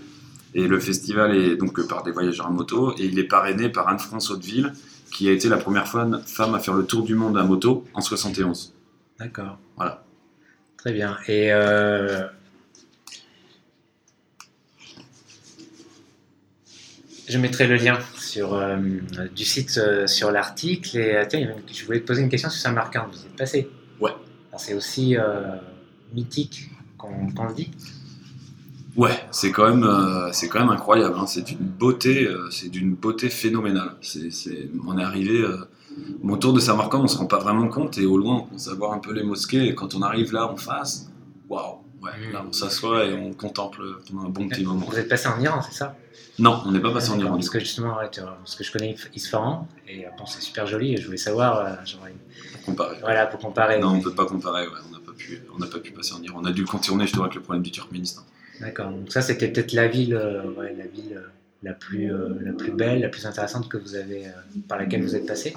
Et 0.54 0.68
le 0.68 0.80
festival 0.80 1.36
est 1.36 1.56
donc 1.56 1.86
par 1.88 2.04
des 2.04 2.12
voyageurs 2.12 2.48
à 2.48 2.50
moto 2.50 2.94
et 2.98 3.06
il 3.06 3.18
est 3.20 3.24
parrainé 3.24 3.70
par 3.70 3.88
Anne-France 3.88 4.32
Hauteville, 4.32 4.74
qui 5.12 5.30
a 5.30 5.32
été 5.32 5.50
la 5.50 5.58
première 5.58 5.88
femme 5.88 6.22
à 6.56 6.60
faire 6.60 6.74
le 6.74 6.86
tour 6.86 7.04
du 7.04 7.16
monde 7.16 7.38
à 7.38 7.44
moto 7.44 7.86
en 7.94 8.02
71. 8.02 8.74
D'accord. 9.22 9.60
Voilà. 9.76 10.04
Très 10.78 10.94
bien. 10.94 11.16
Et 11.28 11.54
euh, 11.54 12.28
je 17.30 17.38
mettrai 17.38 17.68
le 17.68 17.76
lien 17.76 18.00
sur, 18.18 18.56
euh, 18.56 18.78
du 19.36 19.46
site 19.46 19.78
euh, 19.78 20.08
sur 20.08 20.32
l'article. 20.32 20.98
Et 20.98 21.24
tiens, 21.30 21.54
je 21.72 21.86
voulais 21.86 22.00
te 22.00 22.08
poser 22.08 22.24
une 22.24 22.30
question 22.30 22.50
sur 22.50 22.60
Saint-Martin. 22.60 23.08
Vous 23.12 23.20
êtes 23.28 23.36
passé? 23.36 23.70
Ouais. 24.00 24.10
C'est 24.58 24.74
aussi 24.74 25.16
mythique 26.14 26.72
qu'on 26.98 27.48
le 27.48 27.54
dit? 27.54 27.70
Ouais, 28.98 29.18
c'est 29.30 29.52
quand 29.52 29.74
même, 29.74 29.88
c'est 30.34 30.50
quand 30.50 30.60
même 30.60 30.70
incroyable. 30.70 31.16
Hein. 31.18 31.28
C'est 31.28 31.44
d'une 31.44 31.58
beauté, 31.60 32.28
c'est 32.50 32.70
d'une 32.70 32.96
beauté 32.96 33.30
phénoménale. 33.30 33.96
C'est, 34.02 34.70
on 34.86 34.98
est 34.98 35.04
arrivé 35.04 35.46
mon 36.22 36.38
tour 36.38 36.54
de 36.54 36.60
Samarkand, 36.60 37.02
on 37.04 37.08
se 37.08 37.18
rend 37.18 37.26
pas 37.26 37.40
vraiment 37.40 37.68
compte 37.68 37.98
et 37.98 38.06
au 38.06 38.18
loin, 38.18 38.36
on 38.36 38.42
commence 38.44 38.68
à 38.68 38.74
voir 38.74 38.94
un 38.94 39.00
peu 39.00 39.14
les 39.14 39.24
mosquées. 39.24 39.68
Et 39.68 39.76
quand 39.76 39.96
on 39.96 40.02
arrive 40.02 40.34
là 40.34 40.48
en 40.48 40.58
face, 40.58 41.10
waouh, 41.50 41.78
ouais, 42.02 42.12
mm. 42.12 42.34
là 42.34 42.46
on 42.48 42.54
s'assoit 42.54 43.06
et 43.06 43.14
on 43.14 43.34
contemple 43.34 43.82
pendant 44.08 44.28
un 44.28 44.30
bon 44.30 44.48
petit 44.48 44.64
moment. 44.64 44.86
Vous 44.90 44.98
êtes 44.98 45.10
passé 45.10 45.28
en 45.28 45.40
Iran, 45.40 45.62
c'est 45.62 45.76
ça? 45.76 45.96
Non, 46.40 46.62
on 46.66 46.72
n'est 46.72 46.80
pas 46.80 46.92
passé 46.92 47.12
en 47.12 47.20
Iran. 47.20 47.34
Parce 47.34 47.50
que 47.50 47.60
justement, 47.60 47.96
parce 47.96 48.56
que 48.56 48.64
je 48.64 48.72
connais 48.72 48.96
Isfahan 49.16 49.68
et 49.88 50.06
euh, 50.06 50.10
bon, 50.18 50.26
c'est 50.26 50.42
super 50.42 50.66
joli 50.66 50.94
et 50.94 50.98
je 50.98 51.06
voulais 51.06 51.18
savoir. 51.18 51.66
Euh, 51.66 51.76
pour 52.54 52.62
comparer. 52.64 52.98
Voilà, 53.02 53.26
pour 53.28 53.40
comparer. 53.40 53.80
Non, 53.80 53.90
on 53.90 53.98
ne 53.98 54.04
peut 54.04 54.16
pas 54.16 54.26
comparer, 54.26 54.68
ouais, 54.68 54.74
on 54.88 54.94
n'a 54.94 55.00
pas, 55.00 55.14
pu, 55.14 55.42
on 55.54 55.60
pas 55.60 55.80
pu 55.80 55.92
passer 55.92 56.14
en 56.14 56.22
Iran. 56.22 56.40
On 56.42 56.46
a 56.46 56.52
dû 56.52 56.66
contourner 56.66 57.06
justement 57.06 57.26
avec 57.26 57.36
le 57.36 57.42
problème 57.42 57.64
du 57.64 57.72
Turkménistan. 57.72 58.22
D'accord, 58.60 58.92
donc 58.92 59.12
ça 59.12 59.22
c'était 59.22 59.48
peut-être 59.48 59.74
la 59.74 59.88
ville, 59.88 60.14
euh, 60.14 60.44
ouais, 60.52 60.76
la 60.78 60.86
ville 60.86 61.20
la 61.64 61.74
plus, 61.74 62.12
euh, 62.12 62.30
la 62.42 62.54
plus 62.54 62.72
belle, 62.72 63.02
la 63.02 63.10
plus 63.10 63.26
intéressante 63.26 63.70
que 63.70 63.78
vous 63.78 63.96
avez, 63.96 64.26
euh, 64.26 64.32
par 64.68 64.80
laquelle 64.80 65.04
vous 65.04 65.16
êtes 65.16 65.26
passé 65.26 65.54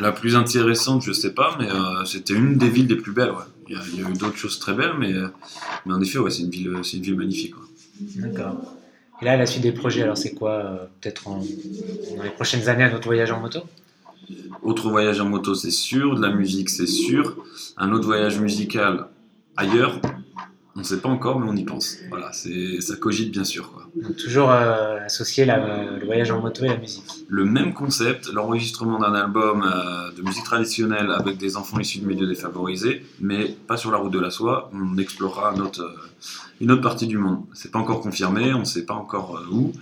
La 0.00 0.12
plus 0.12 0.36
intéressante, 0.36 1.02
je 1.02 1.12
sais 1.12 1.34
pas, 1.34 1.56
mais 1.58 1.68
euh, 1.68 2.04
c'était 2.04 2.34
une 2.34 2.56
des 2.56 2.68
villes 2.68 2.86
les 2.86 2.96
plus 2.96 3.12
belles. 3.12 3.30
Ouais. 3.30 3.44
Il, 3.68 4.00
y 4.00 4.04
a, 4.04 4.08
eu 4.08 4.12
d'autres 4.14 4.36
choses 4.36 4.58
très 4.58 4.74
belles, 4.74 4.94
mais, 4.98 5.12
mais 5.86 5.94
en 5.94 6.00
effet, 6.00 6.18
ouais, 6.18 6.30
c'est 6.30 6.42
une 6.42 6.50
ville, 6.50 6.76
c'est 6.82 6.96
une 6.96 7.04
ville 7.04 7.16
magnifique. 7.16 7.54
D'accord. 8.16 8.76
Et 9.22 9.24
là, 9.24 9.36
la 9.36 9.46
suite 9.46 9.62
des 9.62 9.70
projets, 9.70 10.02
alors 10.02 10.18
c'est 10.18 10.34
quoi 10.34 10.88
Peut-être 11.00 11.24
dans 11.24 12.22
les 12.22 12.30
prochaines 12.30 12.68
années, 12.68 12.82
un 12.82 12.94
autre 12.94 13.06
voyage 13.06 13.30
en 13.30 13.38
moto? 13.38 13.60
Autre 14.62 14.90
voyage 14.90 15.20
en 15.20 15.28
moto, 15.28 15.54
c'est 15.54 15.70
sûr. 15.70 16.16
De 16.16 16.22
la 16.22 16.32
musique, 16.32 16.68
c'est 16.68 16.86
sûr. 16.86 17.36
Un 17.76 17.92
autre 17.92 18.06
voyage 18.06 18.40
musical 18.40 19.06
ailleurs, 19.56 20.00
on 20.74 20.80
ne 20.80 20.84
sait 20.84 21.00
pas 21.00 21.08
encore, 21.08 21.38
mais 21.38 21.48
on 21.48 21.54
y 21.54 21.64
pense. 21.64 21.98
Voilà, 22.08 22.32
c'est 22.32 22.80
ça 22.80 22.96
cogite 22.96 23.30
bien 23.30 23.44
sûr. 23.44 23.70
Quoi. 23.72 23.79
Toujours 24.18 24.50
euh, 24.50 24.98
associer 25.04 25.44
le 25.44 26.04
voyage 26.04 26.30
en 26.30 26.40
moto 26.40 26.64
et 26.64 26.68
la 26.68 26.76
musique. 26.76 27.04
Le 27.28 27.44
même 27.44 27.74
concept, 27.74 28.32
l'enregistrement 28.32 28.98
d'un 28.98 29.14
album 29.14 29.62
euh, 29.62 30.12
de 30.12 30.22
musique 30.22 30.44
traditionnelle 30.44 31.10
avec 31.10 31.38
des 31.38 31.56
enfants 31.56 31.78
issus 31.80 32.00
de 32.00 32.06
milieux 32.06 32.26
défavorisés, 32.26 33.04
mais 33.20 33.56
pas 33.66 33.76
sur 33.76 33.90
la 33.90 33.98
route 33.98 34.12
de 34.12 34.20
la 34.20 34.30
soie. 34.30 34.70
On 34.72 34.96
explorera 34.98 35.54
euh, 35.54 35.84
une 36.60 36.70
autre 36.70 36.82
partie 36.82 37.06
du 37.06 37.18
monde. 37.18 37.42
C'est 37.52 37.70
pas 37.70 37.78
encore 37.78 38.00
confirmé, 38.00 38.54
on 38.54 38.64
sait 38.64 38.86
pas 38.86 38.94
encore 38.94 39.42
où. 39.50 39.72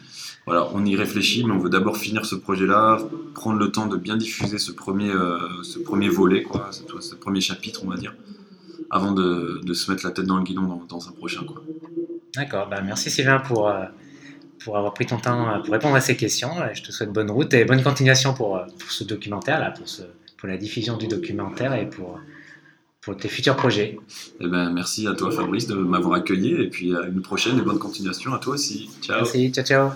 Voilà, 0.46 0.68
on 0.72 0.84
y 0.86 0.96
réfléchit, 0.96 1.44
mais 1.44 1.52
on 1.52 1.58
veut 1.58 1.68
d'abord 1.68 1.98
finir 1.98 2.24
ce 2.24 2.34
projet-là, 2.34 2.98
prendre 3.34 3.58
le 3.58 3.70
temps 3.70 3.86
de 3.86 3.98
bien 3.98 4.16
diffuser 4.16 4.56
ce 4.56 4.72
premier, 4.72 5.12
ce 5.62 5.78
premier 5.78 6.08
volet, 6.08 6.42
quoi, 6.42 6.70
ce 6.72 7.14
premier 7.14 7.42
chapitre, 7.42 7.82
on 7.84 7.90
va 7.90 7.98
dire 7.98 8.14
avant 8.90 9.12
de, 9.12 9.60
se 9.74 9.90
mettre 9.90 10.06
la 10.06 10.12
tête 10.12 10.24
dans 10.24 10.38
le 10.38 10.44
guidon 10.44 10.62
dans, 10.62 10.82
dans 10.88 11.08
un 11.08 11.12
prochain. 11.12 11.42
D'accord, 12.34 12.68
bah 12.68 12.80
merci 12.82 13.10
Sylvain 13.10 13.38
pour, 13.38 13.68
euh, 13.68 13.84
pour 14.64 14.76
avoir 14.76 14.94
pris 14.94 15.06
ton 15.06 15.18
temps 15.18 15.48
euh, 15.48 15.58
pour 15.60 15.72
répondre 15.72 15.94
à 15.94 16.00
ces 16.00 16.16
questions. 16.16 16.50
Je 16.72 16.82
te 16.82 16.92
souhaite 16.92 17.10
bonne 17.10 17.30
route 17.30 17.52
et 17.54 17.64
bonne 17.64 17.82
continuation 17.82 18.34
pour, 18.34 18.56
euh, 18.56 18.64
pour 18.78 18.90
ce 18.90 19.04
documentaire, 19.04 19.60
là, 19.60 19.70
pour, 19.70 19.88
ce, 19.88 20.02
pour 20.36 20.48
la 20.48 20.56
diffusion 20.56 20.96
du 20.96 21.08
documentaire 21.08 21.74
et 21.74 21.88
pour, 21.88 22.20
pour 23.00 23.16
tes 23.16 23.28
futurs 23.28 23.56
projets. 23.56 23.98
Eh 24.40 24.46
ben, 24.46 24.70
merci 24.70 25.06
à 25.06 25.14
toi 25.14 25.30
Fabrice 25.30 25.66
de 25.66 25.74
m'avoir 25.74 26.14
accueilli 26.14 26.60
et 26.60 26.68
puis 26.68 26.94
à 26.94 27.02
une 27.02 27.22
prochaine 27.22 27.58
et 27.58 27.62
bonne 27.62 27.78
continuation 27.78 28.34
à 28.34 28.38
toi 28.38 28.54
aussi. 28.54 28.90
Ciao. 29.02 29.16
Merci, 29.16 29.50
ciao 29.52 29.64
ciao. 29.64 29.90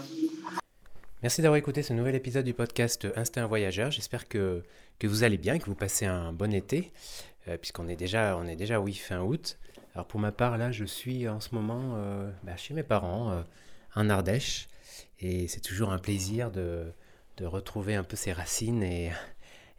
Merci 1.22 1.40
d'avoir 1.40 1.56
écouté 1.56 1.82
ce 1.82 1.92
nouvel 1.92 2.16
épisode 2.16 2.44
du 2.44 2.54
podcast 2.54 3.06
Instinct 3.14 3.46
Voyageur. 3.46 3.92
J'espère 3.92 4.26
que, 4.26 4.62
que 4.98 5.06
vous 5.06 5.22
allez 5.22 5.36
bien, 5.38 5.58
que 5.58 5.66
vous 5.66 5.76
passez 5.76 6.04
un 6.04 6.32
bon 6.32 6.52
été. 6.52 6.90
Euh, 7.48 7.56
puisqu'on 7.56 7.88
est 7.88 7.96
déjà, 7.96 8.38
on 8.40 8.46
est 8.46 8.56
déjà 8.56 8.80
oui, 8.80 8.94
fin 8.94 9.20
août. 9.20 9.58
Alors 9.94 10.06
pour 10.06 10.20
ma 10.20 10.32
part, 10.32 10.56
là, 10.56 10.72
je 10.72 10.84
suis 10.84 11.28
en 11.28 11.40
ce 11.40 11.54
moment 11.54 11.94
euh, 11.96 12.30
bah, 12.44 12.56
chez 12.56 12.72
mes 12.72 12.82
parents, 12.82 13.30
euh, 13.30 13.42
en 13.94 14.08
Ardèche, 14.08 14.68
et 15.20 15.48
c'est 15.48 15.60
toujours 15.60 15.92
un 15.92 15.98
plaisir 15.98 16.50
de, 16.50 16.92
de, 17.36 17.44
retrouver 17.44 17.94
un 17.94 18.04
peu 18.04 18.16
ses 18.16 18.32
racines 18.32 18.82
et, 18.82 19.12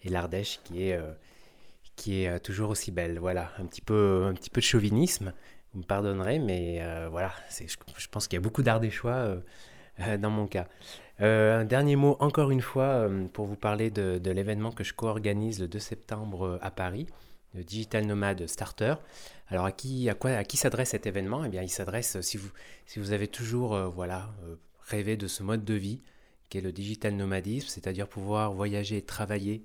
et 0.03 0.09
l'Ardèche 0.09 0.59
qui 0.63 0.83
est, 0.83 0.99
qui 1.95 2.23
est 2.23 2.39
toujours 2.39 2.69
aussi 2.69 2.91
belle. 2.91 3.17
Voilà, 3.17 3.51
un 3.57 3.65
petit 3.65 3.81
peu, 3.81 4.25
un 4.27 4.33
petit 4.33 4.51
peu 4.51 4.61
de 4.61 4.65
chauvinisme, 4.65 5.33
vous 5.73 5.79
me 5.79 5.85
pardonnerez, 5.85 6.37
mais 6.37 6.81
voilà, 7.09 7.31
je, 7.49 7.75
je, 7.97 8.07
pense 8.07 8.27
qu'il 8.27 8.37
y 8.37 8.41
a 8.41 8.41
beaucoup 8.41 8.61
d'Ardéchois 8.61 9.37
dans 10.19 10.29
mon 10.29 10.45
cas. 10.45 10.67
un 11.17 11.65
dernier 11.65 11.95
mot, 11.95 12.15
encore 12.19 12.51
une 12.51 12.61
fois, 12.61 13.09
pour 13.33 13.47
vous 13.47 13.55
parler 13.55 13.89
de, 13.89 14.19
de 14.19 14.31
l'événement 14.31 14.71
que 14.71 14.83
je 14.83 14.93
co-organise 14.93 15.59
le 15.59 15.67
2 15.67 15.79
septembre 15.79 16.59
à 16.61 16.69
Paris 16.69 17.07
Digital 17.55 18.05
Nomad 18.05 18.47
Starter. 18.47 18.95
Alors 19.47 19.65
à 19.65 19.71
qui, 19.71 20.09
à 20.09 20.15
quoi, 20.15 20.31
à 20.31 20.43
qui 20.43 20.57
s'adresse 20.57 20.89
cet 20.89 21.05
événement? 21.05 21.45
Eh 21.45 21.49
bien, 21.49 21.61
il 21.61 21.69
s'adresse 21.69 22.19
si 22.21 22.37
vous, 22.37 22.49
si 22.85 22.99
vous 22.99 23.11
avez 23.11 23.27
toujours 23.27 23.75
euh, 23.75 23.87
voilà, 23.87 24.33
euh, 24.43 24.55
rêvé 24.81 25.17
de 25.17 25.27
ce 25.27 25.43
mode 25.43 25.63
de 25.63 25.73
vie 25.73 26.01
qu'est 26.49 26.61
le 26.61 26.71
digital 26.71 27.13
nomadisme, 27.15 27.67
c'est-à-dire 27.67 28.07
pouvoir 28.07 28.53
voyager 28.53 28.97
et 28.97 29.01
travailler 29.01 29.63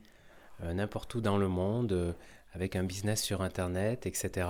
euh, 0.62 0.72
n'importe 0.72 1.14
où 1.14 1.20
dans 1.20 1.38
le 1.38 1.48
monde 1.48 2.14
avec 2.54 2.76
un 2.76 2.84
business 2.84 3.22
sur 3.22 3.42
Internet, 3.42 4.06
etc. 4.06 4.48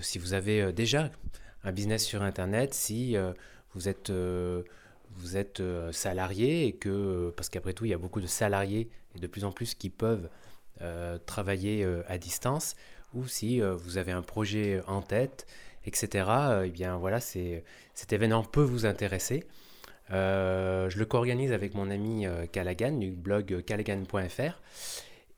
si 0.00 0.18
vous 0.18 0.32
avez 0.32 0.72
déjà 0.72 1.10
un 1.64 1.72
business 1.72 2.04
sur 2.04 2.22
Internet, 2.22 2.72
si 2.72 3.16
vous 3.74 3.88
êtes 3.88 4.12
vous 5.16 5.36
êtes 5.36 5.62
salarié 5.92 6.66
et 6.66 6.72
que, 6.72 7.32
parce 7.36 7.48
qu'après 7.48 7.72
tout, 7.72 7.84
il 7.84 7.90
y 7.90 7.94
a 7.94 7.98
beaucoup 7.98 8.20
de 8.20 8.26
salariés 8.26 8.88
et 9.16 9.18
de 9.18 9.26
plus 9.26 9.44
en 9.44 9.52
plus 9.52 9.74
qui 9.74 9.90
peuvent 9.90 10.24
euh, 10.26 10.28
travailler 11.26 11.84
euh, 11.84 12.02
à 12.08 12.18
distance 12.18 12.76
ou 13.14 13.26
si 13.26 13.62
euh, 13.62 13.74
vous 13.74 13.98
avez 13.98 14.12
un 14.12 14.22
projet 14.22 14.82
en 14.86 15.02
tête, 15.02 15.46
etc. 15.84 16.28
eh 16.64 16.70
bien 16.70 16.96
voilà, 16.96 17.20
cet 17.20 18.12
événement 18.12 18.42
peut 18.42 18.62
vous 18.62 18.86
intéresser. 18.86 19.44
je 20.10 20.98
le 20.98 21.04
co-organise 21.04 21.52
avec 21.52 21.74
mon 21.74 21.90
ami 21.90 22.26
Callaghan 22.52 22.92
du 22.92 23.12
blog 23.12 23.62
callaghan.fr. 23.64 24.60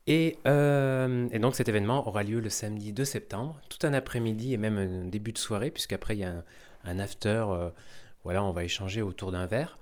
Et, 0.07 0.37
donc 0.43 1.55
cet 1.55 1.69
événement 1.69 2.07
aura 2.07 2.23
lieu 2.23 2.39
le 2.39 2.49
samedi 2.49 2.93
2 2.93 3.05
septembre, 3.05 3.61
tout 3.69 3.85
un 3.85 3.93
après-midi 3.93 4.53
et 4.53 4.57
même 4.57 4.77
un 4.77 5.05
début 5.05 5.33
de 5.33 5.37
soirée, 5.37 5.69
puisqu'après 5.69 6.15
il 6.15 6.21
y 6.21 6.23
a 6.23 6.31
un, 6.31 6.43
un 6.83 6.99
after, 6.99 7.45
voilà, 8.23 8.43
on 8.43 8.51
va 8.51 8.63
échanger 8.63 9.03
autour 9.03 9.31
d'un 9.31 9.45
verre. 9.45 9.77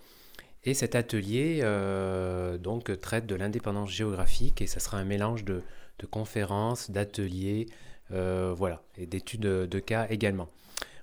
Et 0.68 0.74
cet 0.74 0.96
atelier 0.96 1.62
euh, 1.64 2.58
donc 2.58 3.00
traite 3.00 3.26
de 3.26 3.36
l'indépendance 3.36 3.90
géographique 3.90 4.62
et 4.62 4.68
ça 4.68 4.82
sera 4.82 4.98
un 4.98 5.06
mélange 5.06 5.46
de, 5.46 5.64
conférences, 6.12 6.92
d'ateliers, 6.92 7.68
euh, 8.12 8.54
voilà, 8.54 8.82
et 8.98 9.06
d'études 9.06 9.40
de, 9.40 9.80
cas 9.80 10.08
également. 10.10 10.50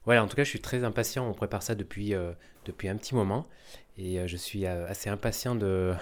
Voilà, 0.05 0.22
en 0.22 0.29
tout 0.29 0.37
cas, 0.37 0.44
je 0.44 0.50
suis 0.50 0.61
très 0.61 0.85
impatient. 0.85 1.27
On 1.27 1.33
prépare 1.33 1.62
ça 1.62 1.74
depuis, 1.74 2.12
euh, 2.12 2.33
un 2.66 2.96
petit 2.96 3.14
moment 3.14 3.46
et 3.96 4.29
je 4.29 4.37
suis 4.37 4.66
assez 4.66 5.09
impatient 5.09 5.55
de, 5.55 5.94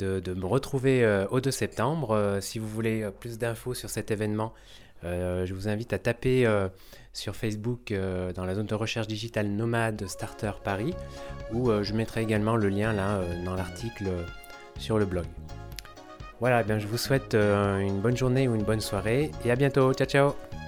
de, 0.00 0.34
me 0.34 0.46
retrouver 0.46 1.24
au 1.30 1.40
2 1.40 1.52
septembre. 1.52 2.38
si 2.40 2.58
vous 2.58 2.66
voulez 2.66 3.08
plus 3.20 3.38
d'infos 3.38 3.74
sur 3.74 3.90
cet 3.90 4.10
événement, 4.10 4.52
je 5.02 5.52
vous 5.52 5.68
invite 5.68 5.92
à 5.92 5.98
taper 5.98 6.46
sur 7.12 7.36
Facebook 7.36 7.90
euh, 7.90 8.32
dans 8.32 8.44
la 8.44 8.54
zone 8.54 8.66
de 8.66 8.74
recherche 8.74 9.06
digitale 9.06 9.48
Nomade 9.48 10.06
Starter 10.06 10.52
Paris, 10.62 10.94
où 11.52 11.70
euh, 11.70 11.82
je 11.82 11.94
mettrai 11.94 12.22
également 12.22 12.56
le 12.56 12.68
lien 12.68 12.96
euh, 12.96 13.44
dans 13.44 13.54
l'article 13.54 14.06
sur 14.78 14.98
le 14.98 15.04
blog. 15.04 15.26
Voilà, 16.40 16.62
eh 16.62 16.64
bien, 16.64 16.78
je 16.78 16.88
vous 16.88 16.98
souhaite 16.98 17.34
une 17.34 18.00
bonne 18.00 18.16
journée 18.16 18.48
ou 18.48 18.56
une 18.56 18.64
bonne 18.64 18.80
soirée 18.80 19.30
et 19.44 19.50
à 19.52 19.56
bientôt. 19.56 19.92
Ciao 19.92 20.08
ciao 20.08 20.61